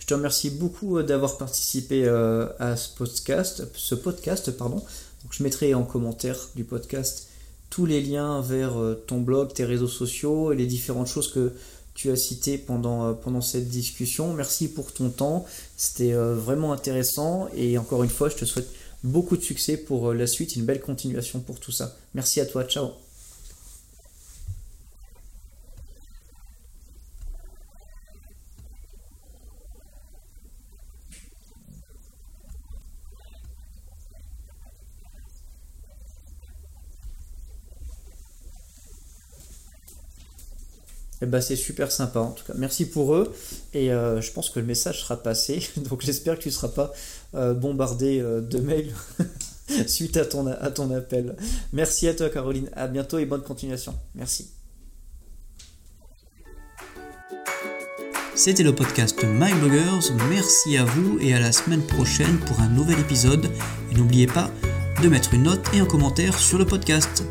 Je 0.00 0.06
te 0.06 0.14
remercie 0.14 0.50
beaucoup 0.50 0.98
euh, 0.98 1.04
d'avoir 1.04 1.38
participé 1.38 2.04
euh, 2.06 2.48
à 2.58 2.76
ce 2.76 2.92
podcast, 2.96 3.68
ce 3.74 3.94
podcast, 3.94 4.50
pardon. 4.50 4.82
Je 5.30 5.44
mettrai 5.44 5.74
en 5.74 5.84
commentaire 5.84 6.48
du 6.56 6.64
podcast 6.64 7.28
tous 7.68 7.86
les 7.86 8.00
liens 8.00 8.40
vers 8.40 8.76
euh, 8.80 9.00
ton 9.06 9.20
blog, 9.20 9.52
tes 9.52 9.64
réseaux 9.64 9.86
sociaux 9.86 10.50
et 10.50 10.56
les 10.56 10.66
différentes 10.66 11.06
choses 11.06 11.30
que 11.30 11.52
tu 11.94 12.10
as 12.10 12.16
citées 12.16 12.58
pendant, 12.58 13.14
pendant 13.14 13.42
cette 13.42 13.68
discussion. 13.68 14.34
Merci 14.34 14.66
pour 14.66 14.92
ton 14.92 15.10
temps, 15.10 15.46
c'était 15.76 16.14
vraiment 16.14 16.72
intéressant 16.72 17.48
et 17.54 17.76
encore 17.78 18.04
une 18.04 18.10
fois, 18.10 18.28
je 18.30 18.36
te 18.36 18.44
souhaite 18.44 18.68
beaucoup 19.02 19.36
de 19.36 19.42
succès 19.42 19.76
pour 19.76 20.12
la 20.12 20.26
suite, 20.26 20.56
une 20.56 20.64
belle 20.64 20.80
continuation 20.80 21.40
pour 21.40 21.60
tout 21.60 21.72
ça. 21.72 21.96
Merci 22.14 22.40
à 22.40 22.46
toi, 22.46 22.64
ciao. 22.64 22.90
Eh 41.22 41.26
ben, 41.26 41.40
c'est 41.40 41.56
super 41.56 41.92
sympa 41.92 42.20
en 42.20 42.30
tout 42.30 42.44
cas. 42.44 42.54
Merci 42.56 42.86
pour 42.86 43.14
eux 43.14 43.32
et 43.74 43.92
euh, 43.92 44.20
je 44.20 44.32
pense 44.32 44.50
que 44.50 44.58
le 44.58 44.66
message 44.66 45.00
sera 45.00 45.22
passé. 45.22 45.66
Donc 45.88 46.00
j'espère 46.02 46.36
que 46.36 46.42
tu 46.42 46.48
ne 46.48 46.54
seras 46.54 46.68
pas 46.68 46.92
euh, 47.34 47.54
bombardé 47.54 48.20
euh, 48.20 48.40
de 48.40 48.58
mails 48.58 48.92
suite 49.86 50.16
à 50.16 50.24
ton, 50.24 50.46
à 50.46 50.70
ton 50.70 50.90
appel. 50.94 51.36
Merci 51.72 52.08
à 52.08 52.14
toi 52.14 52.30
Caroline. 52.30 52.70
À 52.74 52.88
bientôt 52.88 53.18
et 53.18 53.26
bonne 53.26 53.42
continuation. 53.42 53.94
Merci. 54.14 54.50
C'était 58.34 58.62
le 58.62 58.74
podcast 58.74 59.22
My 59.22 59.52
Bloggers. 59.52 60.14
Merci 60.30 60.78
à 60.78 60.84
vous 60.86 61.18
et 61.20 61.34
à 61.34 61.40
la 61.40 61.52
semaine 61.52 61.82
prochaine 61.82 62.38
pour 62.46 62.58
un 62.60 62.68
nouvel 62.68 62.98
épisode. 62.98 63.50
Et 63.92 63.94
n'oubliez 63.94 64.26
pas 64.26 64.50
de 65.02 65.08
mettre 65.08 65.34
une 65.34 65.42
note 65.42 65.60
et 65.74 65.80
un 65.80 65.86
commentaire 65.86 66.38
sur 66.38 66.56
le 66.56 66.64
podcast. 66.64 67.22